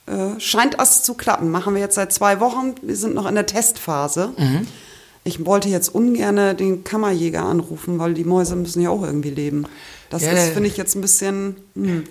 äh, 0.06 0.40
scheint 0.40 0.76
es 0.80 1.02
zu 1.02 1.14
klappen. 1.14 1.50
Machen 1.50 1.74
wir 1.74 1.80
jetzt 1.80 1.94
seit 1.94 2.12
zwei 2.12 2.40
Wochen. 2.40 2.74
Wir 2.82 2.96
sind 2.96 3.14
noch 3.14 3.26
in 3.26 3.36
der 3.36 3.46
Testphase. 3.46 4.32
Mhm. 4.36 4.66
Ich 5.26 5.44
wollte 5.44 5.68
jetzt 5.68 5.94
ungern 5.94 6.56
den 6.56 6.84
Kammerjäger 6.84 7.42
anrufen, 7.42 7.98
weil 7.98 8.14
die 8.14 8.24
Mäuse 8.24 8.54
müssen 8.54 8.80
ja 8.80 8.90
auch 8.90 9.02
irgendwie 9.02 9.30
leben. 9.30 9.66
Das 10.08 10.22
Ja, 10.22 10.30
ist, 10.32 10.52
finde 10.52 10.68
ich, 10.68 10.76
jetzt 10.76 10.94
ein 10.94 11.00
bisschen. 11.00 11.56
Hm. 11.74 12.04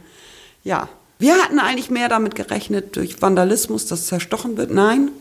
Ja. 0.63 0.89
Wir 1.17 1.35
hatten 1.35 1.59
eigentlich 1.59 1.89
mehr 1.89 2.09
damit 2.09 2.35
gerechnet, 2.35 2.97
durch 2.97 3.21
Vandalismus, 3.21 3.85
dass 3.85 4.07
zerstochen 4.07 4.57
wird. 4.57 4.71
Nein, 4.71 5.11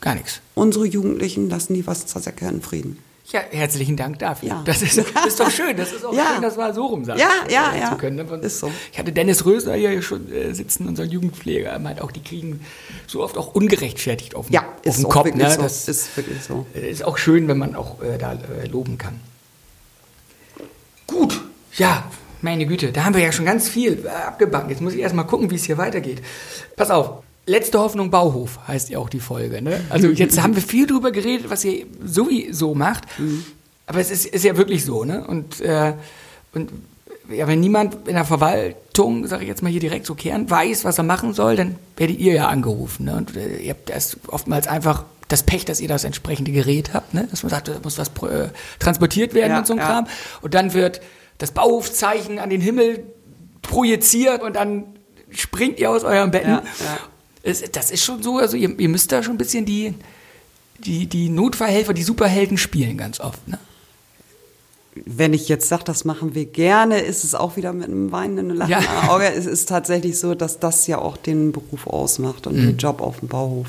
Gar 0.00 0.14
nichts. 0.14 0.40
unsere 0.54 0.86
Jugendlichen 0.86 1.50
lassen 1.50 1.74
die 1.74 1.86
Wassersäcke 1.86 2.46
in 2.48 2.62
Frieden. 2.62 2.98
Ja, 3.30 3.40
herzlichen 3.50 3.94
Dank 3.96 4.18
dafür. 4.20 4.48
Ja. 4.48 4.62
Das, 4.64 4.80
ist, 4.80 4.96
das 4.96 5.26
ist 5.26 5.38
doch 5.40 5.50
schön. 5.50 5.76
Das 5.76 5.92
ist 5.92 6.02
auch 6.04 6.14
Ja. 6.14 6.32
schön, 6.32 6.42
das 6.42 6.56
mal 6.56 6.72
so 6.72 6.86
rum 6.86 7.04
sagen 7.04 7.20
Ja, 7.20 7.28
ja, 7.50 7.74
ja. 7.78 7.90
zu 7.90 7.96
können. 7.98 8.16
ne? 8.16 8.36
Ist 8.38 8.58
so. 8.60 8.70
Ich 8.90 8.98
hatte 8.98 9.12
Dennis 9.12 9.44
Rösner 9.44 9.74
hier 9.74 10.00
schon 10.00 10.32
äh, 10.32 10.54
sitzen, 10.54 10.88
unser 10.88 11.04
Jugendpfleger. 11.04 11.68
Er 11.70 11.78
meint 11.78 12.00
auch, 12.00 12.10
die 12.10 12.22
kriegen 12.22 12.64
so 13.06 13.22
oft 13.22 13.36
auch 13.36 13.54
ungerechtfertigt 13.54 14.34
auf 14.34 14.46
den, 14.46 14.54
Ja, 14.54 14.60
auf 14.62 14.86
ist 14.86 14.98
den 14.98 15.08
Kopf. 15.10 15.34
Ne? 15.34 15.50
so. 15.50 15.60
Das 15.62 15.88
Ist 15.88 16.16
wirklich 16.16 16.42
so. 16.42 16.64
äh, 16.74 16.90
ist 16.90 17.04
auch 17.04 17.18
schön, 17.18 17.48
wenn 17.48 17.58
man 17.58 17.74
auch 17.76 18.00
äh, 18.02 18.16
da 18.16 18.32
äh, 18.32 18.66
loben 18.66 18.96
kann. 18.96 19.20
Gut, 21.06 21.40
ja, 21.76 22.04
meine 22.40 22.64
Güte, 22.66 22.92
da 22.92 23.04
haben 23.04 23.14
wir 23.14 23.22
ja 23.22 23.32
schon 23.32 23.44
ganz 23.44 23.68
viel 23.68 24.06
äh, 24.06 24.08
abgebacken. 24.08 24.70
Jetzt 24.70 24.80
muss 24.80 24.94
ich 24.94 25.00
erst 25.00 25.14
mal 25.14 25.24
gucken, 25.24 25.50
wie 25.50 25.54
es 25.56 25.64
hier 25.64 25.76
weitergeht. 25.78 26.22
Pass 26.76 26.90
auf, 26.90 27.22
Letzte 27.48 27.78
Hoffnung 27.78 28.10
Bauhof 28.10 28.58
heißt 28.68 28.90
ja 28.90 28.98
auch 28.98 29.08
die 29.08 29.20
Folge. 29.20 29.62
Ne? 29.62 29.80
Also 29.88 30.08
jetzt 30.14 30.42
haben 30.42 30.54
wir 30.54 30.62
viel 30.62 30.86
drüber 30.86 31.10
geredet, 31.10 31.48
was 31.48 31.64
ihr 31.64 31.86
sowieso 32.04 32.74
macht. 32.74 33.04
Aber 33.86 34.00
es 34.00 34.10
ist, 34.10 34.26
ist 34.26 34.44
ja 34.44 34.56
wirklich 34.56 34.84
so. 34.84 35.04
Ne? 35.04 35.26
Und, 35.26 35.60
äh, 35.60 35.94
und 36.52 36.70
ja, 37.30 37.46
wenn 37.46 37.60
niemand 37.60 38.06
in 38.06 38.14
der 38.14 38.24
Verwaltung, 38.24 39.26
sage 39.26 39.44
ich 39.44 39.48
jetzt 39.48 39.62
mal 39.62 39.70
hier 39.70 39.80
direkt 39.80 40.06
so 40.06 40.14
Kern, 40.14 40.48
weiß, 40.50 40.84
was 40.84 40.98
er 40.98 41.04
machen 41.04 41.32
soll, 41.32 41.56
dann 41.56 41.76
werdet 41.96 42.18
ihr 42.18 42.34
ja 42.34 42.48
angerufen. 42.48 43.06
Ne? 43.06 43.16
Und 43.16 43.34
äh, 43.36 43.56
ihr 43.56 43.70
habt 43.70 43.88
erst 43.90 44.18
oftmals 44.28 44.68
einfach 44.68 45.04
das 45.28 45.42
Pech, 45.42 45.64
dass 45.64 45.80
ihr 45.80 45.88
das 45.88 46.04
entsprechende 46.04 46.52
Gerät 46.52 46.92
habt, 46.94 47.14
ne? 47.14 47.28
dass 47.30 47.42
man 47.42 47.50
sagt, 47.50 47.68
da 47.68 47.78
muss 47.82 47.98
was 47.98 48.08
äh, 48.30 48.48
transportiert 48.78 49.34
werden 49.34 49.52
Ja, 49.52 49.58
und 49.58 49.66
so 49.66 49.72
ein 49.74 49.78
ja. 49.78 49.86
Kram. 49.86 50.06
Und 50.42 50.54
dann 50.54 50.74
wird 50.74 51.00
das 51.38 51.52
Bauhofzeichen 51.52 52.38
an 52.38 52.50
den 52.50 52.60
Himmel 52.60 53.04
projiziert 53.62 54.42
und 54.42 54.56
dann 54.56 54.84
springt 55.30 55.78
ihr 55.78 55.90
aus 55.90 56.04
euren 56.04 56.30
Betten. 56.30 56.50
Ja, 56.50 56.62
das 57.72 57.90
ist 57.90 58.04
schon 58.04 58.22
so, 58.22 58.38
also 58.38 58.56
ihr, 58.56 58.78
ihr 58.78 58.88
müsst 58.88 59.10
da 59.12 59.22
schon 59.22 59.34
ein 59.34 59.38
bisschen 59.38 59.64
die, 59.64 59.94
die, 60.84 61.06
die 61.06 61.28
Notfallhelfer, 61.28 61.92
die 61.94 62.02
Superhelden 62.02 62.56
spielen 62.58 62.96
ganz 62.98 63.20
oft. 63.20 63.46
Ne? 63.48 63.58
Wenn 65.06 65.32
ich 65.32 65.48
jetzt 65.48 65.68
sage, 65.68 65.84
das 65.84 66.04
machen 66.04 66.34
wir 66.34 66.44
gerne, 66.46 66.98
ist 67.00 67.22
es 67.22 67.34
auch 67.36 67.56
wieder 67.56 67.72
mit 67.72 67.86
einem 67.86 68.10
weinenden 68.10 68.56
Lachen 68.56 68.70
Ja. 68.70 68.78
im 69.02 69.08
Auge. 69.10 69.32
Es 69.32 69.46
ist 69.46 69.68
tatsächlich 69.68 70.18
so, 70.18 70.34
dass 70.34 70.58
das 70.58 70.86
ja 70.88 70.98
auch 70.98 71.16
den 71.16 71.52
Beruf 71.52 71.86
ausmacht 71.86 72.46
und 72.48 72.56
Mhm. 72.56 72.66
den 72.66 72.76
Job 72.78 73.00
auf 73.00 73.20
dem 73.20 73.28
Bauhof. 73.28 73.68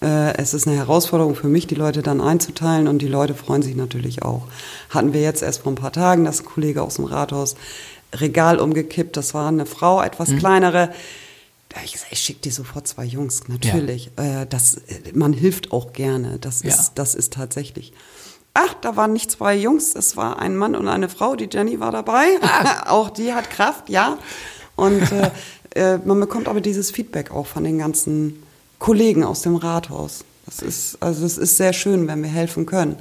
Äh, 0.00 0.34
es 0.38 0.54
ist 0.54 0.66
eine 0.66 0.76
Herausforderung 0.76 1.34
für 1.34 1.48
mich, 1.48 1.66
die 1.66 1.74
Leute 1.74 2.00
dann 2.02 2.20
einzuteilen 2.22 2.88
und 2.88 3.00
die 3.00 3.08
Leute 3.08 3.34
freuen 3.34 3.60
sich 3.62 3.76
natürlich 3.76 4.22
auch. 4.22 4.46
Hatten 4.88 5.12
wir 5.12 5.20
jetzt 5.20 5.42
erst 5.42 5.62
vor 5.62 5.72
ein 5.72 5.76
paar 5.76 5.92
Tagen, 5.92 6.24
dass 6.24 6.40
ein 6.40 6.46
Kollege 6.46 6.82
aus 6.82 6.94
dem 6.96 7.04
Rathaus 7.04 7.54
Regal 8.14 8.58
umgekippt, 8.58 9.16
das 9.16 9.32
war 9.34 9.48
eine 9.48 9.64
Frau, 9.66 10.02
etwas 10.02 10.28
Mhm. 10.30 10.38
kleinere. 10.38 10.90
Da 11.74 11.80
ich 11.84 11.92
gesagt, 11.92 12.12
ich 12.12 12.18
schicke 12.20 12.40
dir 12.40 12.52
sofort 12.52 12.86
zwei 12.86 13.04
Jungs, 13.04 13.48
natürlich. 13.48 14.10
Äh, 14.16 14.46
das, 14.48 14.74
äh, 14.74 15.12
man 15.14 15.32
hilft 15.32 15.72
auch 15.72 15.92
gerne, 15.92 16.38
das 16.38 16.56
ist, 16.62 16.64
Ja. 16.78 16.84
das 16.96 17.14
ist 17.14 17.32
tatsächlich. 17.32 17.92
Ach, 18.54 18.74
da 18.82 18.96
waren 18.96 19.14
nicht 19.14 19.30
zwei 19.30 19.56
Jungs, 19.56 19.94
es 19.94 20.16
war 20.16 20.38
ein 20.38 20.56
Mann 20.56 20.74
und 20.76 20.86
eine 20.88 21.08
Frau. 21.08 21.36
Die 21.36 21.48
Jenny 21.50 21.80
war 21.80 21.90
dabei. 21.90 22.26
auch 22.86 23.08
die 23.08 23.32
hat 23.32 23.48
Kraft, 23.50 23.88
ja. 23.88 24.18
Und 24.76 25.00
äh, 25.12 25.30
äh, 25.74 25.98
man 26.04 26.20
bekommt 26.20 26.48
aber 26.48 26.60
dieses 26.60 26.90
Feedback 26.90 27.30
auch 27.30 27.46
von 27.46 27.64
den 27.64 27.78
ganzen 27.78 28.42
Kollegen 28.78 29.24
aus 29.24 29.40
dem 29.42 29.56
Rathaus. 29.56 30.24
Das 30.44 30.58
ist, 30.58 30.98
also 31.00 31.24
es 31.24 31.38
ist 31.38 31.56
sehr 31.56 31.72
schön, 31.72 32.08
wenn 32.08 32.22
wir 32.22 32.28
helfen 32.28 32.66
können. 32.66 32.96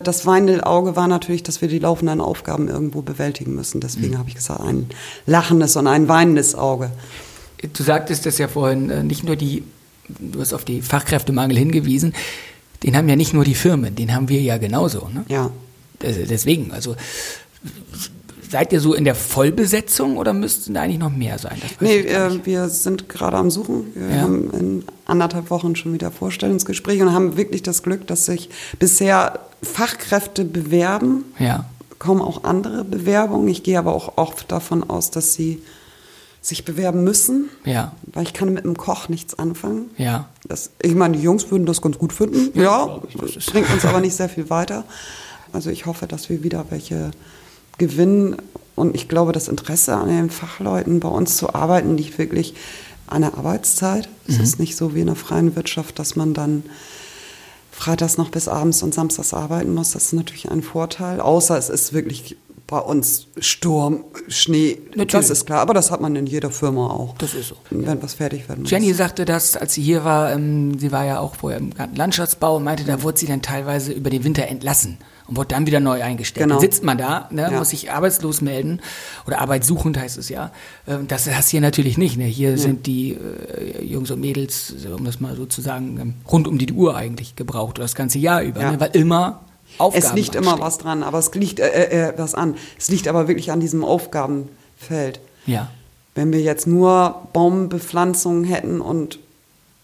Das 0.00 0.26
weinende 0.26 0.66
Auge 0.66 0.96
war 0.96 1.06
natürlich, 1.06 1.42
dass 1.42 1.60
wir 1.60 1.68
die 1.68 1.78
laufenden 1.78 2.20
Aufgaben 2.20 2.68
irgendwo 2.68 3.02
bewältigen 3.02 3.54
müssen. 3.54 3.80
Deswegen 3.80 4.18
habe 4.18 4.30
ich 4.30 4.34
gesagt, 4.34 4.60
ein 4.60 4.88
lachendes 5.26 5.76
und 5.76 5.86
ein 5.86 6.08
weinendes 6.08 6.54
Auge. 6.54 6.90
Du 7.74 7.82
sagtest 7.82 8.26
das 8.26 8.38
ja 8.38 8.48
vorhin, 8.48 8.90
äh, 8.90 9.02
nicht 9.02 9.24
nur 9.24 9.36
die, 9.36 9.62
du 10.08 10.40
hast 10.40 10.52
auf 10.52 10.64
die 10.64 10.82
Fachkräftemangel 10.82 11.56
hingewiesen, 11.56 12.14
den 12.82 12.96
haben 12.96 13.08
ja 13.08 13.16
nicht 13.16 13.32
nur 13.34 13.44
die 13.44 13.54
Firmen, 13.54 13.94
den 13.94 14.14
haben 14.14 14.28
wir 14.28 14.40
ja 14.42 14.58
genauso. 14.58 15.08
Ne? 15.12 15.24
Ja. 15.28 15.50
Des- 16.02 16.28
Deswegen, 16.28 16.72
also 16.72 16.94
seid 18.48 18.72
ihr 18.72 18.80
so 18.80 18.94
in 18.94 19.04
der 19.04 19.14
Vollbesetzung 19.14 20.16
oder 20.18 20.32
müssten 20.32 20.74
da 20.74 20.82
eigentlich 20.82 20.98
noch 20.98 21.10
mehr 21.10 21.38
sein? 21.38 21.56
Das 21.60 21.80
Nee, 21.80 21.98
äh, 22.00 22.44
wir 22.44 22.68
sind 22.68 23.08
gerade 23.08 23.36
am 23.38 23.50
Suchen. 23.50 23.86
Wir 23.94 24.16
Ja. 24.16 24.22
haben 24.22 24.50
in 24.52 24.84
anderthalb 25.06 25.50
Wochen 25.50 25.74
schon 25.74 25.92
wieder 25.94 26.10
Vorstellungsgespräche 26.10 27.02
und 27.04 27.12
haben 27.12 27.36
wirklich 27.36 27.62
das 27.62 27.82
Glück, 27.82 28.06
dass 28.06 28.26
sich 28.26 28.50
bisher 28.78 29.40
Fachkräfte 29.62 30.44
bewerben. 30.44 31.24
ja. 31.38 31.64
Kommen 31.98 32.20
auch 32.20 32.44
andere 32.44 32.84
Bewerbungen. 32.84 33.48
Ich 33.48 33.62
gehe 33.62 33.78
aber 33.78 33.94
auch 33.94 34.18
oft 34.18 34.52
davon 34.52 34.88
aus, 34.90 35.10
dass 35.10 35.32
sie 35.32 35.62
sich 36.46 36.64
bewerben 36.64 37.02
müssen, 37.02 37.48
Ja, 37.64 37.92
weil 38.12 38.22
ich 38.22 38.32
kann 38.32 38.52
mit 38.52 38.64
dem 38.64 38.76
Koch 38.76 39.08
nichts 39.08 39.38
anfangen. 39.38 39.90
ja. 39.96 40.28
Das, 40.48 40.70
ich 40.80 40.94
meine, 40.94 41.16
die 41.16 41.22
Jungs 41.24 41.50
würden 41.50 41.66
das 41.66 41.82
ganz 41.82 41.98
gut 41.98 42.12
finden. 42.12 42.56
Ja, 42.56 43.00
das 43.34 43.46
bringt 43.46 43.68
uns 43.72 43.84
aber 43.84 43.98
nicht 44.00 44.14
sehr 44.14 44.28
viel 44.28 44.48
weiter. 44.48 44.84
Also 45.52 45.70
ich 45.70 45.86
hoffe, 45.86 46.06
dass 46.06 46.28
wir 46.30 46.44
wieder 46.44 46.66
welche 46.70 47.10
gewinnen. 47.78 48.36
Und 48.76 48.94
ich 48.94 49.08
glaube, 49.08 49.32
das 49.32 49.48
Interesse 49.48 49.96
an 49.96 50.08
den 50.08 50.30
Fachleuten 50.30 51.00
bei 51.00 51.08
uns 51.08 51.36
zu 51.36 51.52
arbeiten 51.52 51.96
liegt 51.96 52.16
wirklich 52.18 52.54
an 53.08 53.22
der 53.22 53.34
Arbeitszeit. 53.34 54.08
Es 54.28 54.38
ist 54.38 54.60
nicht 54.60 54.76
so 54.76 54.94
wie 54.94 55.00
in 55.00 55.06
der 55.06 55.16
freien 55.16 55.56
Wirtschaft, 55.56 55.98
dass 55.98 56.14
man 56.14 56.32
dann 56.32 56.62
freitags 57.72 58.16
noch 58.18 58.30
bis 58.30 58.46
abends 58.48 58.82
und 58.84 58.94
samstags 58.94 59.34
arbeiten 59.34 59.74
muss. 59.74 59.90
Das 59.92 60.04
ist 60.04 60.12
natürlich 60.12 60.48
ein 60.50 60.62
Vorteil. 60.62 61.20
Außer 61.20 61.58
es 61.58 61.68
ist 61.70 61.92
wirklich 61.92 62.36
bei 62.66 62.78
uns 62.78 63.28
Sturm, 63.38 64.04
Schnee. 64.28 64.78
Natürlich. 64.90 65.12
Das 65.12 65.30
ist 65.30 65.46
klar. 65.46 65.60
Aber 65.60 65.72
das 65.72 65.90
hat 65.92 66.00
man 66.00 66.16
in 66.16 66.26
jeder 66.26 66.50
Firma 66.50 66.88
auch. 66.88 67.16
Das 67.18 67.32
ist 67.34 67.48
so. 67.48 67.56
Wenn 67.70 68.02
was 68.02 68.14
fertig 68.14 68.48
werden 68.48 68.62
muss. 68.62 68.70
Jenny 68.70 68.92
sagte 68.92 69.24
das, 69.24 69.56
als 69.56 69.74
sie 69.74 69.82
hier 69.82 70.04
war, 70.04 70.32
ähm, 70.32 70.76
sie 70.78 70.90
war 70.90 71.04
ja 71.04 71.20
auch 71.20 71.36
vorher 71.36 71.60
im 71.60 71.70
Landschaftsbau 71.94 72.56
und 72.56 72.64
meinte, 72.64 72.84
da 72.84 73.02
wurde 73.02 73.18
sie 73.18 73.26
dann 73.26 73.40
teilweise 73.42 73.92
über 73.92 74.10
den 74.10 74.24
Winter 74.24 74.48
entlassen 74.48 74.98
und 75.28 75.36
wurde 75.36 75.48
dann 75.48 75.66
wieder 75.66 75.78
neu 75.78 76.02
eingestellt. 76.02 76.42
Genau. 76.44 76.56
Dann 76.56 76.60
sitzt 76.60 76.82
man 76.82 76.98
da, 76.98 77.28
ne, 77.30 77.42
Ja. 77.52 77.58
muss 77.58 77.70
sich 77.70 77.92
arbeitslos 77.92 78.40
melden 78.40 78.80
oder 79.28 79.40
arbeitssuchend 79.40 79.96
heißt 79.98 80.18
es 80.18 80.28
ja. 80.28 80.50
Ähm, 80.88 81.06
Das 81.06 81.28
hast 81.30 81.48
du 81.48 81.50
hier 81.52 81.60
natürlich 81.60 81.98
nicht. 81.98 82.16
Ne? 82.16 82.24
Hier 82.24 82.58
sind 82.58 82.86
die 82.86 83.12
äh, 83.12 83.84
Jungs 83.84 84.10
und 84.10 84.20
Mädels, 84.20 84.74
um 84.96 85.04
das 85.04 85.20
mal 85.20 85.36
so 85.36 85.46
zu 85.46 85.60
sagen, 85.60 85.98
ähm, 86.00 86.14
rund 86.30 86.48
um 86.48 86.58
die 86.58 86.72
Uhr 86.72 86.96
eigentlich 86.96 87.36
gebraucht, 87.36 87.78
oder 87.78 87.84
das 87.84 87.94
ganze 87.94 88.18
Jahr 88.18 88.42
über, 88.42 88.60
Ja. 88.60 88.72
ne? 88.72 88.80
weil 88.80 88.90
immer 88.94 89.42
Aufgaben 89.78 90.04
Es 90.04 90.12
liegt 90.14 90.34
immer 90.34 90.58
was 90.60 90.78
dran, 90.78 91.02
aber 91.02 91.18
es 91.18 91.34
liegt 91.34 91.60
äh, 91.60 92.08
äh, 92.08 92.12
was 92.16 92.34
an. 92.34 92.56
Es 92.78 92.88
liegt 92.88 93.08
aber 93.08 93.28
wirklich 93.28 93.50
an 93.52 93.60
diesem 93.60 93.84
Aufgabenfeld. 93.84 95.20
Ja. 95.46 95.70
Wenn 96.14 96.32
wir 96.32 96.40
jetzt 96.40 96.66
nur 96.66 97.28
Baumbepflanzungen 97.32 98.44
hätten 98.44 98.80
und 98.80 99.18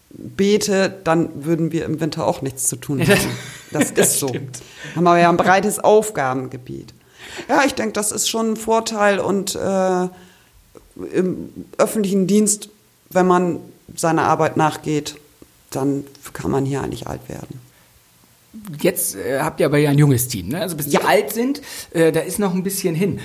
Beete, 0.09 0.93
dann 1.03 1.45
würden 1.45 1.71
wir 1.71 1.85
im 1.85 1.99
Winter 1.99 2.25
auch 2.27 2.41
nichts 2.41 2.67
zu 2.67 2.75
tun 2.75 3.01
haben. 3.01 3.19
Das 3.71 3.83
ist 3.85 3.97
Das 3.97 4.19
so. 4.19 4.27
stimmt. 4.27 4.61
Haben 4.95 5.03
wir 5.03 5.19
ja 5.19 5.29
ein 5.29 5.37
breites 5.37 5.79
Aufgabengebiet. 5.79 6.93
Ja, 7.49 7.63
ich 7.65 7.73
denke, 7.73 7.93
das 7.93 8.11
ist 8.11 8.29
schon 8.29 8.51
ein 8.51 8.57
Vorteil 8.57 9.19
und 9.19 9.55
äh, 9.55 10.07
im 11.13 11.49
öffentlichen 11.77 12.27
Dienst, 12.27 12.69
wenn 13.09 13.25
man 13.27 13.59
seiner 13.95 14.23
Arbeit 14.23 14.57
nachgeht, 14.57 15.15
dann 15.71 16.03
kann 16.33 16.51
man 16.51 16.65
hier 16.65 16.81
eigentlich 16.81 17.07
alt 17.07 17.27
werden. 17.29 17.59
Jetzt 18.81 19.15
äh, 19.15 19.39
habt 19.39 19.59
ihr 19.59 19.65
aber 19.65 19.77
ja 19.77 19.89
ein 19.89 19.97
junges 19.97 20.27
Team, 20.27 20.49
ne? 20.49 20.61
Also 20.61 20.75
bis 20.75 20.87
die 20.87 20.93
Ja. 20.93 21.01
alt 21.05 21.31
sind, 21.33 21.61
äh, 21.91 22.11
da 22.11 22.19
ist 22.19 22.39
noch 22.39 22.53
ein 22.53 22.63
bisschen 22.63 22.95
hin. 22.95 23.19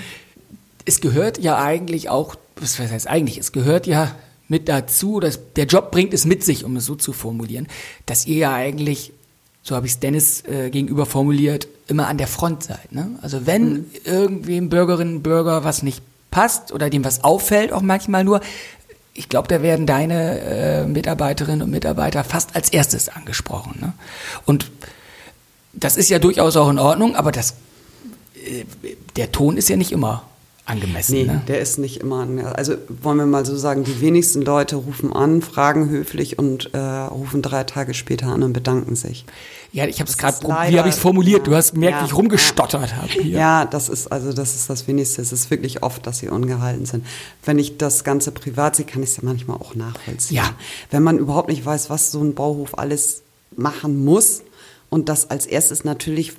Es 0.85 1.01
gehört 1.01 1.38
ja 1.38 1.59
eigentlich 1.62 2.09
auch, 2.09 2.35
was 2.57 2.79
heißt 2.79 3.07
eigentlich, 3.07 3.38
es 3.38 3.53
gehört 3.53 3.87
ja 3.87 4.14
mit 4.49 4.69
dazu, 4.69 5.21
dass 5.21 5.38
der 5.55 5.67
Job 5.67 5.91
bringt 5.91 6.14
es 6.14 6.25
mit 6.25 6.43
sich, 6.43 6.64
um 6.64 6.77
es 6.77 6.87
so 6.87 6.95
zu 6.95 7.12
formulieren, 7.12 7.69
dass 8.07 8.27
ihr 8.27 8.38
ja 8.38 8.55
eigentlich, 8.55 9.12
so 9.62 9.77
habe 9.77 9.85
ich 9.87 9.93
es 9.93 10.01
Dennis 10.01 10.43
äh, 10.47 10.71
gegenüber 10.71 11.05
formuliert, 11.05 11.69
immer 11.88 12.09
an 12.09 12.17
der 12.17 12.27
Front 12.29 12.62
seid. 12.62 12.91
Ne? 12.91 13.11
Also 13.21 13.47
wenn 13.47 13.85
irgendwem 14.05 14.71
Bürgerinnen 14.71 15.17
und 15.17 15.23
Bürger 15.23 15.64
was 15.64 15.83
nicht 15.83 16.01
passt 16.31 16.73
oder 16.73 16.88
dem 16.88 17.05
was 17.05 17.23
auffällt, 17.25 17.73
auch 17.73 17.83
manchmal 17.83 18.25
nur, 18.25 18.41
ich 19.12 19.29
glaube, 19.29 19.49
da 19.49 19.62
werden 19.62 19.85
deine 19.85 20.41
äh, 20.41 20.87
Mitarbeiterinnen 20.87 21.61
und 21.62 21.71
Mitarbeiter 21.71 22.25
fast 22.25 22.57
als 22.57 22.71
erstes 22.71 23.11
angesprochen. 23.11 23.77
Ne? 23.81 23.93
Und 24.47 24.71
das 25.81 25.97
ist 25.97 26.09
ja 26.11 26.19
durchaus 26.19 26.57
auch 26.57 26.69
in 26.71 26.79
Ordnung, 26.79 27.17
aber 27.17 27.33
das, 27.33 27.55
äh, 28.35 28.64
der 29.17 29.33
Ton 29.33 29.57
ist 29.57 29.69
ja 29.69 29.77
nicht 29.77 29.93
immer 29.93 30.25
angemessen. 30.64 31.12
Nee, 31.14 31.25
ne? 31.25 31.41
der 31.49 31.61
ist 31.61 31.79
nicht 31.79 31.97
immer. 32.01 32.21
an- 32.21 32.41
Also 32.41 32.75
wollen 33.03 33.17
wir 33.17 33.25
mal 33.25 33.47
so 33.47 33.57
sagen, 33.57 33.85
die 33.85 34.03
wenigsten 34.03 34.43
Leute 34.43 34.77
rufen 34.77 35.14
an, 35.14 35.41
fragen 35.41 35.88
höflich 35.88 36.38
und 36.38 36.75
äh, 36.75 36.79
rufen 36.79 37.41
drei 37.41 37.64
Tage 37.64 37.95
später 37.95 38.27
an 38.27 38.43
und 38.43 38.53
bedanken 38.53 38.95
sich. 38.95 39.25
Ja, 39.73 39.87
ich 39.87 39.99
habe 40.01 40.11
es 40.11 40.19
gerade, 40.19 40.35
ist 40.37 40.43
prob- 40.45 40.69
wie 40.71 40.79
habe 40.79 40.88
ich 40.91 40.95
es 40.95 41.01
formuliert? 41.01 41.47
Du 41.47 41.53
ja, 41.53 41.57
hast 41.59 41.73
gemerkt, 41.73 41.97
ja, 41.97 42.03
wie 42.03 42.07
ich 42.09 42.14
rumgestottert 42.14 42.97
habe 42.97 43.09
hier. 43.09 43.38
Ja, 43.38 43.64
das 43.64 43.88
ist 43.88 44.12
also 44.12 44.35
das 44.35 44.57
ist 44.57 44.69
das 44.69 44.87
Wenigste. 44.87 45.23
Es 45.23 45.33
ist 45.33 45.51
wirklich 45.51 45.83
oft, 45.83 46.07
dass 46.07 46.19
sie 46.19 46.29
ungehalten 46.29 46.85
sind. 46.85 47.07
Wenn 47.47 47.59
ich 47.59 47.79
das 47.79 48.05
Ganze 48.05 48.31
privat 48.33 48.77
sehe, 48.77 48.85
kann 48.85 49.03
ich 49.03 49.11
es 49.11 49.17
ja 49.17 49.23
manchmal 49.25 49.57
auch 49.57 49.75
nachvollziehen. 49.75 50.37
Ja. 50.37 50.51
Wenn 50.91 51.03
man 51.03 51.17
überhaupt 51.19 51.49
nicht 51.49 51.64
weiß, 51.64 51.88
was 51.88 52.12
so 52.12 52.21
ein 52.23 52.35
Bauhof 52.35 52.77
alles 52.79 53.23
machen 53.57 54.05
muss 54.05 54.43
und 54.90 55.09
dass 55.09 55.31
als 55.31 55.46
erstes 55.46 55.85
natürlich 55.85 56.33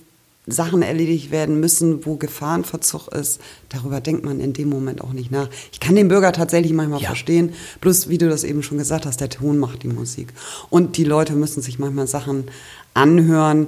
Sachen 0.47 0.81
erledigt 0.81 1.29
werden 1.29 1.59
müssen, 1.59 2.05
wo 2.07 2.15
Gefahrenverzug 2.15 3.09
ist, 3.09 3.39
darüber 3.69 4.01
denkt 4.01 4.25
man 4.25 4.39
in 4.39 4.53
dem 4.53 4.69
Moment 4.69 5.01
auch 5.01 5.13
nicht 5.13 5.29
nach. 5.29 5.47
Ich 5.71 5.79
kann 5.79 5.95
den 5.95 6.07
Bürger 6.07 6.31
tatsächlich 6.31 6.73
manchmal 6.73 7.01
Ja. 7.01 7.07
verstehen, 7.09 7.53
bloß 7.81 8.09
wie 8.09 8.17
du 8.17 8.27
das 8.29 8.43
eben 8.43 8.63
schon 8.63 8.79
gesagt 8.79 9.05
hast, 9.05 9.21
der 9.21 9.29
Ton 9.29 9.59
macht 9.59 9.83
die 9.83 9.89
Musik. 9.89 10.33
Und 10.71 10.97
die 10.97 11.03
Leute 11.03 11.33
müssen 11.33 11.61
sich 11.61 11.77
manchmal 11.77 12.07
Sachen 12.07 12.45
anhören, 12.95 13.67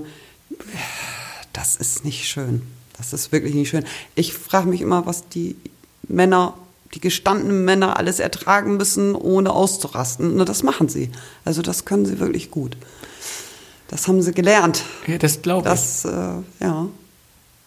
das 1.54 1.76
ist 1.76 2.04
nicht 2.06 2.28
schön. 2.28 2.62
Das 2.98 3.14
ist 3.14 3.32
wirklich 3.32 3.54
nicht 3.54 3.70
schön. 3.70 3.84
Ich 4.16 4.34
frage 4.34 4.68
mich 4.68 4.82
immer, 4.82 5.06
was 5.06 5.28
die 5.30 5.56
Männer, 6.08 6.56
die 6.94 7.02
gestandenen 7.02 7.64
Männer 7.66 7.98
alles 7.98 8.20
ertragen 8.20 8.78
müssen, 8.78 9.16
ohne 9.16 9.52
auszurasten. 9.52 10.40
Und 10.40 10.50
das 10.50 10.64
machen 10.64 10.90
sie. 10.90 11.12
Also 11.46 11.62
das 11.62 11.86
können 11.86 12.06
sie 12.06 12.20
wirklich 12.20 12.52
gut. 12.52 12.76
Das 13.92 14.08
haben 14.08 14.22
sie 14.22 14.32
gelernt. 14.32 14.84
Ja, 15.06 15.18
das 15.18 15.42
glaube 15.42 15.68
ich. 15.68 15.74
Das, 15.74 16.06
äh, 16.06 16.10
ja. 16.62 16.88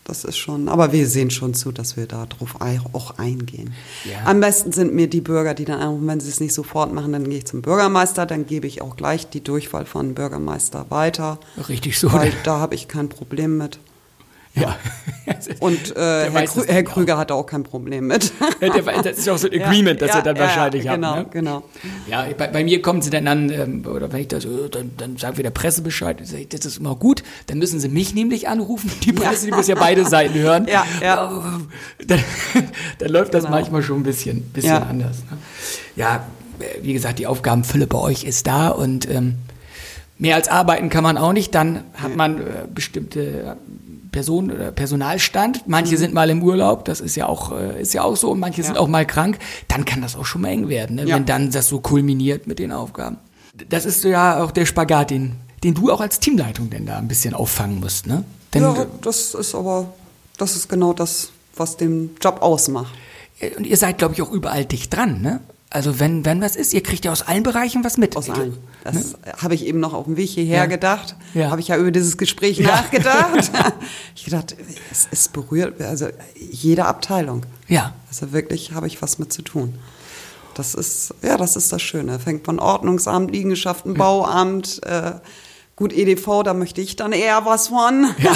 Das 0.05 0.25
ist 0.25 0.37
schon, 0.37 0.69
aber 0.69 0.93
wir 0.93 1.07
sehen 1.07 1.31
schon 1.31 1.55
zu, 1.55 1.73
dass 1.73 1.97
wir 1.97 2.07
darauf 2.07 2.57
auch 2.93 3.19
eingehen. 3.19 3.73
Ja. 4.05 4.27
Am 4.27 4.41
besten 4.41 4.71
sind 4.71 4.93
mir 4.93 5.09
die 5.09 5.23
Bürger, 5.23 5.55
die 5.55 5.65
dann 5.65 5.81
anrufen, 5.81 6.07
wenn 6.07 6.21
sie 6.21 6.29
es 6.29 6.41
nicht 6.41 6.53
sofort 6.53 6.93
machen, 6.93 7.13
dann 7.13 7.25
gehe 7.25 7.39
ich 7.39 7.47
zum 7.47 7.63
Bürgermeister, 7.63 8.27
dann 8.27 8.47
gebe 8.47 8.67
ich 8.67 8.83
auch 8.83 8.97
gleich 8.97 9.31
die 9.31 9.43
Durchwahl 9.43 9.87
von 9.87 10.15
Bürgermeister 10.15 10.87
weiter. 10.91 11.39
Richtig 11.71 11.99
so. 11.99 12.13
Weil 12.13 12.33
da 12.45 12.59
habe 12.59 12.75
ich 12.75 12.87
kein 12.87 13.09
Problem 13.09 13.57
mit. 13.57 13.79
Ja. 14.55 14.77
Und 15.61 15.97
äh, 15.97 16.31
Herr, 16.31 16.45
Krü 16.47 16.61
das 16.61 16.69
Herr. 16.69 16.83
Krüger 16.85 17.17
hatte 17.17 17.35
auch 17.35 17.47
kein 17.47 17.63
Problem 17.65 18.07
mit. 18.07 18.33
Ja, 18.61 18.69
Das 19.03 19.19
ist 19.19 19.29
auch 19.29 19.39
so 19.39 19.49
ein 19.51 19.61
Agreement, 19.63 20.01
das 20.01 20.11
ja, 20.11 20.17
er 20.17 20.23
dann 20.23 20.37
ja, 20.37 20.43
wahrscheinlich 20.43 20.85
ja, 20.85 20.93
hat. 20.93 20.97
genau, 21.01 21.17
ne? 21.17 21.27
genau. 21.31 21.63
Ja, 22.07 22.27
bei, 22.37 22.49
bei 22.49 22.63
mir 22.65 22.81
kommen 22.83 23.01
sie 23.03 23.11
dann 23.11 23.27
an, 23.27 23.51
ähm, 23.51 23.85
oder 23.87 24.13
wenn 24.13 24.21
ich 24.21 24.29
das, 24.29 24.45
äh, 24.45 24.69
dann, 24.71 24.91
dann 24.97 25.17
sagen 25.17 25.37
wir 25.39 25.43
der 25.43 25.51
Presse 25.51 25.83
Bescheid, 25.83 26.21
ich 26.21 26.49
das 26.49 26.67
ist 26.67 26.79
immer 26.79 26.95
gut, 26.95 27.23
dann 27.47 27.59
müssen 27.59 27.81
sie 27.81 27.89
mich 27.89 28.15
nämlich 28.15 28.49
anrufen, 28.49 28.91
die 29.03 29.13
Presse, 29.13 29.47
die 29.47 29.53
muss 29.53 29.67
ja 29.67 29.75
beide 29.77 30.05
Seiten 30.05 30.35
hören. 30.35 30.67
Ja, 30.75 30.85
ja. 31.01 31.61
Dann, 32.07 32.21
dann 32.99 33.09
läuft 33.09 33.33
das 33.35 33.45
Genau. 33.45 33.57
manchmal 33.57 33.83
schon 33.83 34.01
ein 34.01 34.03
bisschen, 34.03 34.43
bisschen 34.53 34.71
Ja. 34.71 34.83
anders. 34.83 35.19
Ne? 35.31 35.39
Ja, 35.97 36.27
äh, 36.59 36.83
wie 36.83 36.93
gesagt, 36.93 37.19
die 37.19 37.27
Aufgabenfülle 37.27 37.87
bei 37.87 37.99
euch 37.99 38.25
ist 38.25 38.47
da 38.47 38.69
und 38.69 39.09
ähm, 39.11 39.37
mehr 40.19 40.37
als 40.37 40.49
arbeiten 40.49 40.89
kann 40.91 41.03
man 41.05 41.17
auch 41.19 41.33
nicht, 41.33 41.55
dann 41.55 41.85
hat 41.95 42.17
man 42.17 42.39
äh, 42.41 42.45
bestimmte 42.73 43.57
Person 44.15 44.51
oder 44.53 44.71
Personalstand. 44.73 45.65
Manche 45.67 45.97
sind 45.99 46.15
mal 46.15 46.31
im 46.31 46.43
Urlaub, 46.43 46.85
das 46.85 47.01
ist 47.01 47.17
ja 47.17 47.27
auch, 47.27 47.51
äh, 47.53 47.83
ist 47.83 47.93
ja 47.95 48.03
auch 48.05 48.17
so, 48.17 48.31
und 48.31 48.39
manche 48.41 48.63
sind 48.63 48.73
Mhm. 48.73 48.77
Ja. 48.77 48.81
auch 48.83 48.89
mal 48.89 49.05
krank. 49.07 49.39
Dann 49.69 49.85
kann 49.85 50.01
das 50.03 50.15
auch 50.17 50.25
schon 50.25 50.43
mal 50.43 50.49
eng 50.49 50.69
werden, 50.69 50.97
ne? 50.97 51.05
Ja. 51.05 51.17
wenn 51.17 51.27
dann 51.27 51.51
das 51.51 51.69
so 51.69 51.81
kulminiert 51.81 52.47
mit 52.47 52.59
den 52.61 52.71
Aufgaben. 52.73 53.19
Das 53.69 53.85
ist 53.85 54.05
ja 54.05 54.43
auch 54.43 54.51
der 54.53 54.67
Spagat, 54.67 55.11
den, 55.11 55.33
den 55.63 55.75
du 55.75 55.91
auch 55.93 56.01
als 56.01 56.21
Teamleitung 56.21 56.71
denn 56.71 56.87
da 56.87 56.97
ein 56.99 57.09
bisschen 57.09 57.35
auffangen 57.35 57.81
musst, 57.81 58.07
ne? 58.07 58.25
Denn, 58.53 58.63
ja, 58.63 58.87
das 59.03 59.35
ist 59.35 59.55
aber, 59.55 59.93
das 60.39 60.55
ist 60.57 60.69
genau 60.69 60.93
das, 60.93 61.31
was 61.57 61.77
den 61.77 62.11
Job 62.21 62.39
ausmacht. 62.41 62.95
äh, 63.41 63.51
Und 63.57 63.67
ihr 63.67 63.77
seid, 63.77 63.99
glaube 63.99 64.15
ich, 64.15 64.23
auch 64.23 64.31
überall 64.31 64.65
dicht 64.65 64.95
dran, 64.95 65.21
ne? 65.23 65.41
Also 65.71 65.99
wenn, 65.99 66.25
wenn 66.25 66.41
was 66.41 66.55
ist, 66.55 66.73
ihr 66.73 66.83
kriegt 66.83 67.05
ja 67.05 67.11
aus 67.11 67.23
allen 67.23 67.43
Bereichen 67.43 67.83
was 67.83 67.97
mit. 67.97 68.17
Aus 68.17 68.31
allen. 68.31 68.57
Das 68.85 69.17
habe 69.43 69.55
ich 69.57 69.67
eben 69.67 69.81
noch 69.81 69.93
auf 69.93 70.05
dem 70.05 70.17
Weg 70.17 70.31
hierher 70.31 70.59
Ja. 70.59 70.67
gedacht. 70.67 71.17
Ja. 71.35 71.51
Habe 71.51 71.61
ich 71.61 71.69
ja 71.69 71.77
über 71.77 71.91
dieses 71.91 72.17
Gespräch 72.17 72.59
Ja. 72.59 72.67
nachgedacht. 72.67 73.51
ich 74.15 74.25
gedacht, 74.25 74.55
es, 74.93 75.09
es 75.11 75.29
berührt, 75.29 75.81
also 75.81 76.07
jede 76.39 76.85
Abteilung. 76.85 77.45
Ja. 77.67 77.93
Also 78.09 78.33
wirklich 78.33 78.73
habe 78.73 78.87
ich 78.87 79.03
was 79.03 79.19
mit 79.19 79.33
zu 79.33 79.43
tun. 79.43 79.75
Das 80.55 80.75
ist, 80.75 81.13
ja, 81.23 81.37
das 81.37 81.57
ist 81.57 81.73
das 81.73 81.83
Schöne. 81.83 82.21
Fängt 82.21 82.45
von 82.45 82.61
Ordnungsamt, 82.61 83.33
Liegenschaften, 83.33 83.95
Bauamt, 83.95 84.81
äh, 84.85 85.15
gut 85.75 85.93
EDV, 85.93 86.45
da 86.45 86.55
möchte 86.55 86.81
ich 86.81 86.95
dann 86.95 87.11
eher 87.13 87.45
was 87.47 87.69
von. 87.69 88.07
Ja. 88.19 88.33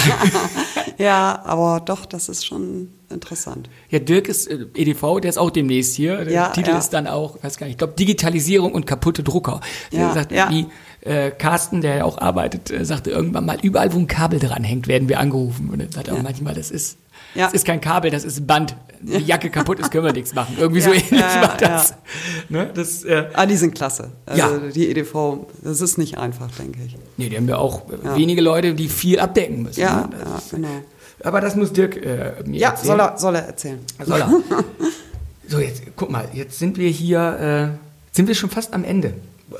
ja, 0.97 1.41
aber 1.45 1.79
doch, 1.79 2.05
das 2.05 2.27
ist 2.27 2.45
schon 2.45 2.89
interessant. 3.11 3.69
Ja, 3.89 3.99
Dirk 3.99 4.27
ist 4.27 4.47
äh, 4.47 4.65
EDV, 4.75 5.19
der 5.21 5.29
ist 5.29 5.37
auch 5.37 5.49
demnächst 5.51 5.95
hier. 5.95 6.17
Der 6.25 6.33
Ja, 6.33 6.49
Titel 6.49 6.69
ja. 6.71 6.77
ist 6.77 6.89
dann 6.91 7.07
auch, 7.07 7.35
ich 7.37 7.43
weiß 7.43 7.57
gar 7.57 7.65
nicht, 7.67 7.73
ich 7.73 7.77
glaube 7.77 7.93
Digitalisierung 7.97 8.73
und 8.73 8.85
kaputte 8.85 9.23
Drucker. 9.23 9.61
Der 9.91 9.99
Ja, 9.99 10.13
sagt, 10.13 10.31
ja. 10.31 10.49
wie 10.49 10.67
äh, 11.01 11.31
Carsten, 11.31 11.81
der 11.81 11.95
ja 11.97 12.03
auch 12.03 12.17
arbeitet, 12.17 12.71
äh, 12.71 12.83
sagte 12.85 13.09
irgendwann 13.11 13.45
mal, 13.45 13.57
überall 13.61 13.93
wo 13.93 13.97
ein 13.97 14.07
Kabel 14.07 14.39
dran 14.39 14.63
hängt, 14.63 14.87
werden 14.87 15.07
wir 15.09 15.19
angerufen. 15.19 15.69
Und 15.71 15.79
er 15.79 15.91
sagt 15.91 16.09
auch 16.09 16.21
manchmal, 16.21 16.53
das 16.55 16.71
ist, 16.71 16.97
das 17.35 17.53
ist 17.53 17.65
kein 17.65 17.79
Kabel, 17.79 18.11
das 18.11 18.23
ist 18.23 18.39
ein 18.39 18.47
Band. 18.47 18.75
Die 19.01 19.13
Jacke 19.23 19.49
kaputt 19.49 19.79
ist, 19.79 19.91
können 19.91 20.03
wir 20.03 20.11
nichts 20.11 20.33
machen. 20.35 20.57
Irgendwie 20.59 20.81
so 20.81 20.91
ähnlich 20.91 21.11
war 21.21 21.55
das. 21.57 21.93
Ne, 22.49 22.69
das 22.73 23.05
äh, 23.05 23.27
Ah, 23.33 23.45
die 23.45 23.55
sind 23.55 23.73
klasse. 23.73 24.11
Also 24.25 24.41
Ja. 24.41 24.49
die 24.75 24.89
EDV, 24.89 25.45
das 25.63 25.79
ist 25.79 25.97
nicht 25.97 26.17
einfach, 26.17 26.51
denke 26.51 26.79
ich. 26.85 26.97
nee, 27.15 27.29
die 27.29 27.37
haben 27.37 27.47
ja 27.47 27.57
auch 27.57 27.83
äh, 27.89 28.17
wenige 28.17 28.41
Leute, 28.41 28.73
die 28.73 28.89
viel 28.89 29.19
abdecken 29.21 29.61
müssen. 29.63 29.79
Ja, 29.79 30.07
ne? 30.07 30.17
Ja, 30.19 30.41
genau. 30.51 30.67
Aber 31.23 31.41
das 31.41 31.55
muss 31.55 31.73
Dirk 31.73 31.97
äh, 31.97 32.33
mir 32.45 32.59
Ja, 32.59 32.69
erzählen. 32.69 32.87
soll 32.87 32.99
er, 33.01 33.17
soll 33.17 33.35
er 33.35 33.45
erzählen. 33.47 33.79
Soll 34.05 34.21
er. 34.21 34.29
So, 35.47 35.57
jetzt 35.59 35.81
guck 35.95 36.11
mal, 36.11 36.27
jetzt 36.33 36.59
sind 36.59 36.77
wir 36.77 36.89
hier, 36.89 37.73
äh, 37.73 38.15
sind 38.15 38.27
wir 38.27 38.35
schon 38.35 38.51
fast 38.51 38.71
am 38.71 38.83
Ende, 38.83 39.15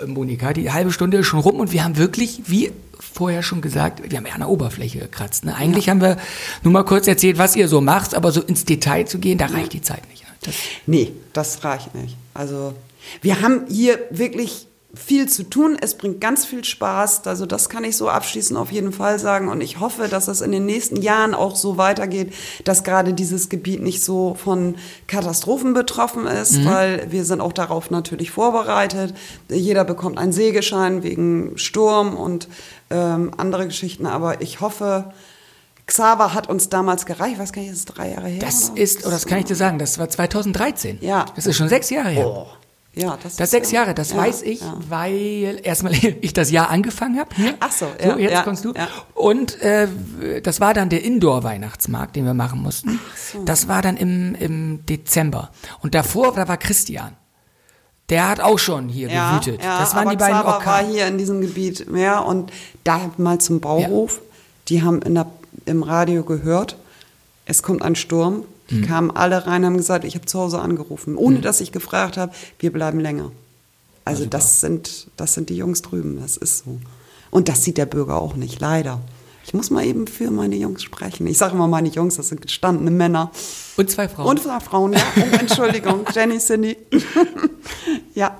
Monika. 0.06 0.54
Die 0.54 0.72
halbe 0.72 0.92
Stunde 0.92 1.18
ist 1.18 1.26
schon 1.26 1.40
rum 1.40 1.56
und 1.60 1.72
wir 1.74 1.84
haben 1.84 1.98
wirklich, 1.98 2.42
wie 2.46 2.72
vorher 3.00 3.42
schon 3.42 3.60
gesagt, 3.62 4.04
wir 4.08 4.16
haben 4.20 4.26
ja 4.28 4.34
an 4.34 4.42
der 4.42 4.50
Oberfläche 4.50 5.00
gekratzt. 5.00 5.46
Ne? 5.46 5.56
Eigentlich 5.56 5.90
haben 5.90 6.00
wir 6.00 6.18
nur 6.62 6.74
mal 6.74 6.84
kurz 6.86 7.08
erzählt, 7.08 7.40
was 7.40 7.56
ihr 7.56 7.68
so 7.68 7.82
macht, 7.82 8.14
aber 8.14 8.32
so 8.32 8.40
ins 8.42 8.66
Detail 8.66 9.06
zu 9.06 9.18
gehen, 9.18 9.40
da 9.40 9.48
reicht 9.48 9.74
die 9.74 9.82
Zeit 9.82 10.08
nicht. 10.12 10.22
ne? 10.22 10.30
Das, 10.42 10.54
Nee, 10.86 11.12
das 11.34 11.64
reicht 11.64 11.96
nicht. 11.96 12.16
Also 12.36 12.76
wir 13.24 13.42
haben 13.42 13.62
hier 13.68 13.98
wirklich 14.12 14.68
viel 14.94 15.30
zu 15.30 15.44
tun. 15.44 15.78
Es 15.80 15.96
bringt 15.96 16.20
ganz 16.20 16.46
viel 16.46 16.64
Spaß. 16.64 17.28
Also 17.28 17.46
das 17.46 17.70
kann 17.70 17.84
ich 17.84 17.96
so 17.96 18.10
abschließend 18.10 18.58
auf 18.58 18.72
jeden 18.72 18.92
Fall 18.92 19.20
sagen. 19.20 19.48
Und 19.48 19.62
ich 19.62 19.80
hoffe, 19.80 20.08
dass 20.08 20.28
es 20.28 20.42
in 20.42 20.52
den 20.52 20.66
nächsten 20.66 20.96
Jahren 20.96 21.36
auch 21.36 21.56
so 21.56 21.78
weitergeht, 21.78 22.34
dass 22.64 22.84
gerade 22.84 23.14
dieses 23.14 23.50
Gebiet 23.50 23.82
nicht 23.82 24.04
so 24.04 24.34
von 24.34 24.76
Katastrophen 25.06 25.74
betroffen 25.74 26.26
ist, 26.26 26.66
weil 26.66 27.12
wir 27.12 27.24
sind 27.24 27.40
auch 27.40 27.54
darauf 27.54 27.92
natürlich 27.92 28.32
vorbereitet. 28.32 29.14
Jeder 29.50 29.84
bekommt 29.84 30.18
einen 30.18 30.34
Sägeschein 30.34 31.04
wegen 31.04 31.58
Sturm 31.58 32.16
und 32.16 32.48
ähm, 32.90 33.32
andere 33.38 33.68
Geschichten. 33.68 34.08
Aber 34.08 34.42
ich 34.42 34.60
hoffe, 34.60 35.14
Xaver 35.86 36.34
hat 36.34 36.50
uns 36.50 36.70
damals 36.70 37.06
gereicht. 37.06 37.34
Ich 37.34 37.40
weiß 37.40 37.54
gar 37.54 37.62
nicht, 37.62 37.72
ist 37.72 37.80
es 37.80 37.86
drei 37.86 38.12
Jahre 38.12 38.28
her? 38.28 38.40
das 38.42 38.72
oder? 38.72 38.82
ist, 38.82 39.02
oder 39.02 39.12
das 39.12 39.28
kann 39.28 39.38
ich 39.38 39.46
dir 39.46 39.56
sagen, 39.56 39.78
das 39.78 40.00
war 40.00 40.10
2013. 40.10 40.98
Ja. 41.02 41.26
Das 41.36 41.46
ist 41.46 41.58
schon 41.58 41.70
sechs 41.70 41.92
Jahre 41.92 42.10
her. 42.10 42.28
Oh. 42.28 42.48
Ja, 42.96 43.18
das, 43.22 43.36
Das 43.36 43.46
ist 43.48 43.52
sechs 43.52 43.72
ja- 43.72 43.82
Jahre, 43.82 43.94
das 43.94 44.12
ja, 44.12 44.18
weiß 44.18 44.42
ich, 44.42 44.62
ja. 44.62 44.78
weil 44.90 45.60
erstmal 45.64 45.94
ich 46.22 46.34
das 46.34 46.52
Jahr 46.52 46.70
angefangen 46.70 47.20
habe. 47.20 47.30
Ach 47.60 47.72
so, 47.72 47.88
so 48.02 48.10
ja, 48.10 48.18
jetzt 48.18 48.32
ja, 48.34 48.42
kommst 48.44 48.66
du. 48.66 48.74
Und 49.14 49.62
äh, 49.62 49.88
das 50.42 50.60
war 50.60 50.74
dann 50.74 50.90
der 50.90 51.04
Indoor-Weihnachtsmarkt, 51.04 52.16
den 52.16 52.26
wir 52.26 52.34
machen 52.34 52.62
mussten. 52.62 53.00
Das 53.46 53.68
war 53.68 53.82
dann 53.82 53.96
im, 53.96 54.36
im 54.36 54.86
Dezember. 54.86 55.52
Und 55.82 55.94
davor, 55.96 56.34
da 56.34 56.48
war 56.48 56.58
Christian. 56.58 57.16
Der 58.10 58.28
hat 58.28 58.40
auch 58.40 58.58
schon 58.58 58.90
hier 58.90 59.08
gewütet. 59.08 59.64
das 59.64 59.94
waren 59.94 60.10
die 60.10 60.16
beiden 60.16 60.34
Xaver 60.34 60.48
war 60.48 60.56
Orkane. 60.58 60.88
hier 60.90 61.06
in 61.08 61.20
diesem 61.20 61.42
Gebiet 61.42 61.90
mehr 61.92 62.26
und 62.26 62.52
da 62.84 63.12
mal 63.18 63.40
zum 63.40 63.60
Bauhof. 63.60 64.22
Die 64.68 64.82
haben 64.82 65.02
in 65.04 65.14
der, 65.14 65.28
im 65.66 65.84
Radio 65.84 66.24
gehört, 66.24 66.76
es 67.46 67.62
kommt 67.62 67.84
ein 67.84 67.96
Sturm. 67.96 68.46
Die 68.70 68.76
Mhm. 68.76 68.86
kamen 68.86 69.12
alle 69.12 69.48
rein, 69.48 69.66
haben 69.66 69.78
gesagt, 69.78 70.04
ich 70.06 70.16
habe 70.16 70.26
zu 70.26 70.40
Hause 70.40 70.60
angerufen, 70.60 71.16
ohne 71.16 71.42
dass 71.42 71.60
ich 71.62 71.72
gefragt 71.72 72.18
habe, 72.18 72.32
wir 72.60 72.72
bleiben 72.72 73.00
länger. 73.00 73.32
Also 74.06 74.26
das 74.26 74.60
sind, 74.62 75.08
das 75.18 75.34
sind 75.34 75.50
die 75.50 75.56
Jungs 75.58 75.82
drüben, 75.82 76.20
das 76.20 76.38
ist 76.38 76.60
so. 76.66 76.80
Und 77.32 77.48
das 77.48 77.64
sieht 77.64 77.78
der 77.78 77.86
Bürger 77.86 78.20
auch 78.22 78.36
nicht, 78.36 78.60
leider. 78.60 79.00
Ich 79.46 79.54
muss 79.54 79.70
mal 79.72 79.84
eben 79.86 80.06
für 80.08 80.30
meine 80.30 80.56
Jungs 80.56 80.84
sprechen. 80.84 81.26
Ich 81.28 81.38
sage 81.38 81.56
immer 81.56 81.68
meine 81.68 81.90
Jungs, 81.90 82.16
das 82.18 82.30
sind 82.30 82.42
gestandene 82.42 82.92
Männer. 82.92 83.32
Und 83.78 83.90
zwei 83.90 84.08
Frauen. 84.08 84.28
Und 84.28 84.40
Frauen, 84.40 84.94
ja. 84.94 85.02
Oh, 85.18 85.36
Entschuldigung, 85.40 86.06
Jenny, 86.14 86.38
Cindy. 86.38 86.78
ja. 88.16 88.38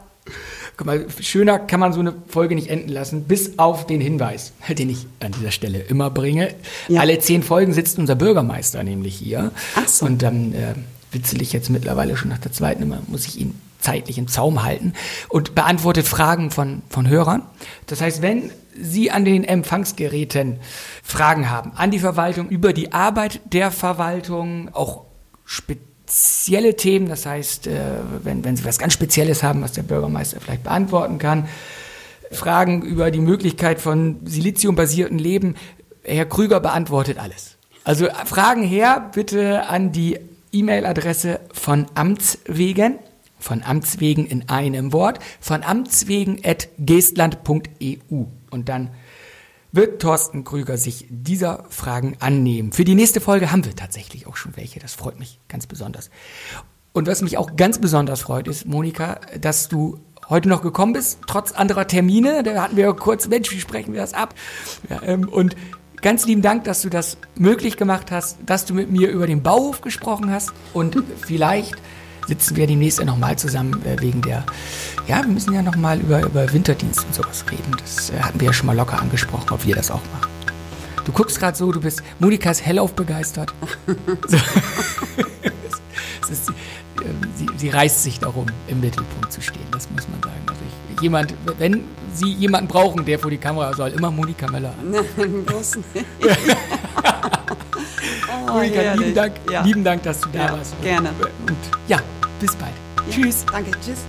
Guck 0.80 0.86
mal, 0.86 1.06
schöner 1.20 1.60
kann 1.60 1.82
man 1.82 1.92
so 1.92 2.00
eine 2.00 2.14
Folge 2.28 2.56
nicht 2.56 2.70
enden 2.70 2.88
lassen, 2.88 3.26
bis 3.26 3.60
auf 3.60 3.86
den 3.86 4.00
Hinweis, 4.00 4.54
den 4.70 4.90
ich 4.90 5.08
an 5.20 5.34
dieser 5.34 5.52
Stelle 5.52 5.80
immer 5.80 6.10
bringe. 6.10 6.56
Ja. 6.88 7.02
Alle 7.02 7.20
zehn 7.20 7.44
Folgen 7.44 7.74
sitzt 7.74 8.00
unser 8.00 8.16
Bürgermeister 8.16 8.82
nämlich 8.82 9.14
hier. 9.14 9.52
Ach 9.76 9.90
so. 9.90 10.06
Und 10.06 10.22
dann 10.22 10.54
äh, 10.54 10.76
witzel 11.12 11.42
ich 11.42 11.52
jetzt 11.52 11.70
mittlerweile 11.70 12.16
schon 12.16 12.30
nach 12.30 12.38
der 12.38 12.54
zweiten 12.54 12.82
immer, 12.82 13.00
muss 13.08 13.26
ich 13.26 13.42
ihn 13.42 13.60
zeitlich 13.82 14.18
im 14.18 14.30
Zaum 14.30 14.64
halten 14.64 14.94
und 15.28 15.54
beantwortet 15.54 16.08
Fragen 16.08 16.50
von, 16.50 16.82
von 16.88 17.10
Hörern. 17.10 17.42
Das 17.88 18.00
heißt, 18.00 18.22
wenn 18.22 18.50
Sie 18.82 19.12
an 19.12 19.26
den 19.26 19.44
Empfangsgeräten 19.44 20.62
Fragen 21.04 21.50
haben, 21.50 21.74
an 21.76 21.92
die 21.92 22.00
Verwaltung 22.00 22.48
über 22.48 22.72
die 22.72 22.94
Arbeit 22.94 23.42
der 23.52 23.72
Verwaltung, 23.72 24.70
auch 24.72 25.08
spezielle 26.10 26.76
Themen, 26.76 27.08
das 27.08 27.28
heißt, 27.28 27.68
äh, 27.68 27.80
wenn, 28.24 28.44
wenn 28.44 28.56
Sie 28.56 28.66
was 28.66 28.80
ganz 28.80 28.94
Spezielles 28.94 29.44
haben, 29.44 29.62
was 29.62 29.74
der 29.74 29.84
Bürgermeister 29.84 30.40
vielleicht 30.42 30.64
beantworten 30.64 31.20
kann, 31.20 31.48
Fragen 32.32 32.82
über 32.82 33.12
die 33.12 33.20
Möglichkeit 33.20 33.80
von 33.80 34.18
siliziumbasierten 34.26 35.20
Leben, 35.20 35.54
Herr 36.04 36.26
Krüger 36.26 36.60
beantwortet 36.60 37.20
alles. 37.20 37.58
Also 37.84 38.08
Fragen 38.26 38.64
her 38.64 39.12
bitte 39.14 39.68
an 39.68 39.92
die 39.92 40.18
E-Mail-Adresse 40.52 41.40
von 41.54 41.86
Amtswegen, 41.94 42.98
von 43.40 43.62
Amtswegen 43.64 44.26
in 44.26 44.50
einem 44.50 44.92
Wort, 44.94 45.20
von 45.40 45.62
amtswegen.geestland.eu 45.64 48.26
und 48.50 48.70
dann 48.70 48.90
wird 49.72 50.02
Thorsten 50.02 50.44
Krüger 50.44 50.78
sich 50.78 51.06
dieser 51.10 51.66
Fragen 51.70 52.18
annehmen. 52.20 52.72
Für 52.72 52.84
die 52.84 52.96
nächste 52.96 53.22
Folge 53.22 53.52
haben 53.52 53.66
wir 53.66 53.76
tatsächlich 53.76 54.28
auch 54.28 54.36
schon 54.36 54.56
welche. 54.58 54.80
Das 54.80 54.94
freut 54.94 55.20
mich 55.20 55.40
ganz 55.48 55.68
besonders. 55.68 56.10
Und 56.94 57.08
was 57.08 57.22
mich 57.22 57.38
auch 57.38 57.56
ganz 57.56 57.80
besonders 57.80 58.22
freut, 58.22 58.48
ist, 58.48 58.66
Monika, 58.66 59.20
dass 59.40 59.70
du 59.70 60.00
heute 60.28 60.50
noch 60.50 60.62
gekommen 60.62 60.94
bist, 60.94 61.20
trotz 61.28 61.52
anderer 61.52 61.88
Termine. 61.88 62.44
Da 62.44 62.62
hatten 62.62 62.78
wir 62.78 62.86
ja 62.86 62.94
kurz, 62.94 63.28
Mensch, 63.28 63.52
wie 63.52 63.60
sprechen 63.60 63.94
wir 63.94 64.02
das 64.02 64.14
ab? 64.14 64.34
Ja, 64.90 65.02
ähm, 65.04 65.28
und 65.28 65.56
ganz 66.02 66.26
lieben 66.26 66.42
Dank, 66.42 66.64
dass 66.64 66.82
du 66.82 66.90
das 66.90 67.18
möglich 67.36 67.78
gemacht 67.78 68.12
hast, 68.12 68.38
dass 68.46 68.66
du 68.66 68.74
mit 68.74 68.92
mir 68.92 69.10
über 69.10 69.28
den 69.28 69.44
Bauhof 69.44 69.82
gesprochen 69.82 70.32
hast. 70.32 70.52
Und 70.74 71.04
vielleicht 71.22 71.76
sitzen 72.30 72.56
wir 72.56 72.68
demnächst 72.68 73.04
nochmal 73.04 73.36
zusammen 73.38 73.84
äh, 73.86 74.00
wegen 74.00 74.22
der, 74.22 74.46
ja, 75.08 75.18
wir 75.24 75.28
müssen 75.28 75.52
ja 75.54 75.62
nochmal 75.64 76.00
über, 76.00 76.22
über 76.22 76.52
Winterdienst 76.54 77.04
und 77.06 77.16
sowas 77.16 77.44
reden. 77.52 77.76
Das 77.80 78.12
äh, 78.12 78.20
hatten 78.20 78.40
wir 78.40 78.48
ja 78.48 78.54
schon 78.54 78.68
mal 78.68 78.76
locker 78.78 79.02
angesprochen, 79.02 79.48
ob 79.52 79.66
wir 79.66 79.76
das 79.76 79.90
auch 79.92 80.02
machen. 80.14 80.30
Du 81.06 81.12
guckst 81.12 81.40
gerade 81.40 81.58
so, 81.58 81.72
du 81.72 81.82
bist, 81.82 82.04
Monika 82.20 82.52
ist 82.52 82.64
hellauf 82.66 82.94
begeistert. 82.94 83.52
so. 84.28 84.38
ist, 86.32 86.50
ähm, 87.04 87.22
sie, 87.36 87.48
sie 87.58 87.70
reißt 87.70 88.04
sich 88.04 88.20
darum, 88.20 88.46
im 88.68 88.80
Mittelpunkt 88.80 89.34
zu 89.34 89.42
stehen, 89.42 89.66
das 89.72 89.90
muss 89.90 90.08
man 90.08 90.22
sagen. 90.22 90.42
Also 90.48 90.62
ich, 90.96 91.02
jemand, 91.02 91.34
wenn 91.58 91.84
Sie 92.14 92.32
jemanden 92.34 92.68
brauchen, 92.68 93.06
der 93.06 93.18
vor 93.20 93.32
die 93.32 93.38
Kamera 93.38 93.74
soll, 93.74 93.90
immer 93.90 94.12
Monika 94.12 94.48
Möller. 94.52 94.74
Nein, 94.84 95.44
bloß 95.46 95.78
nicht. 95.78 96.06
oh, 98.28 98.52
Monika, 98.54 98.76
herrlich. 98.82 99.00
lieben 99.06 99.16
Dank, 99.16 99.34
Ja. 99.52 99.62
lieben 99.64 99.84
Dank, 99.84 100.04
dass 100.04 100.20
du 100.22 100.30
da 100.30 100.40
Ja, 100.48 100.52
warst. 100.54 100.82
gerne. 100.82 101.10
Und 101.48 101.58
ja, 101.88 102.00
bis 102.40 102.56
bald. 102.56 102.74
Ja, 103.10 103.16
Tschüss. 103.16 103.46
Danke, 103.52 103.72
tschüss. 103.84 104.00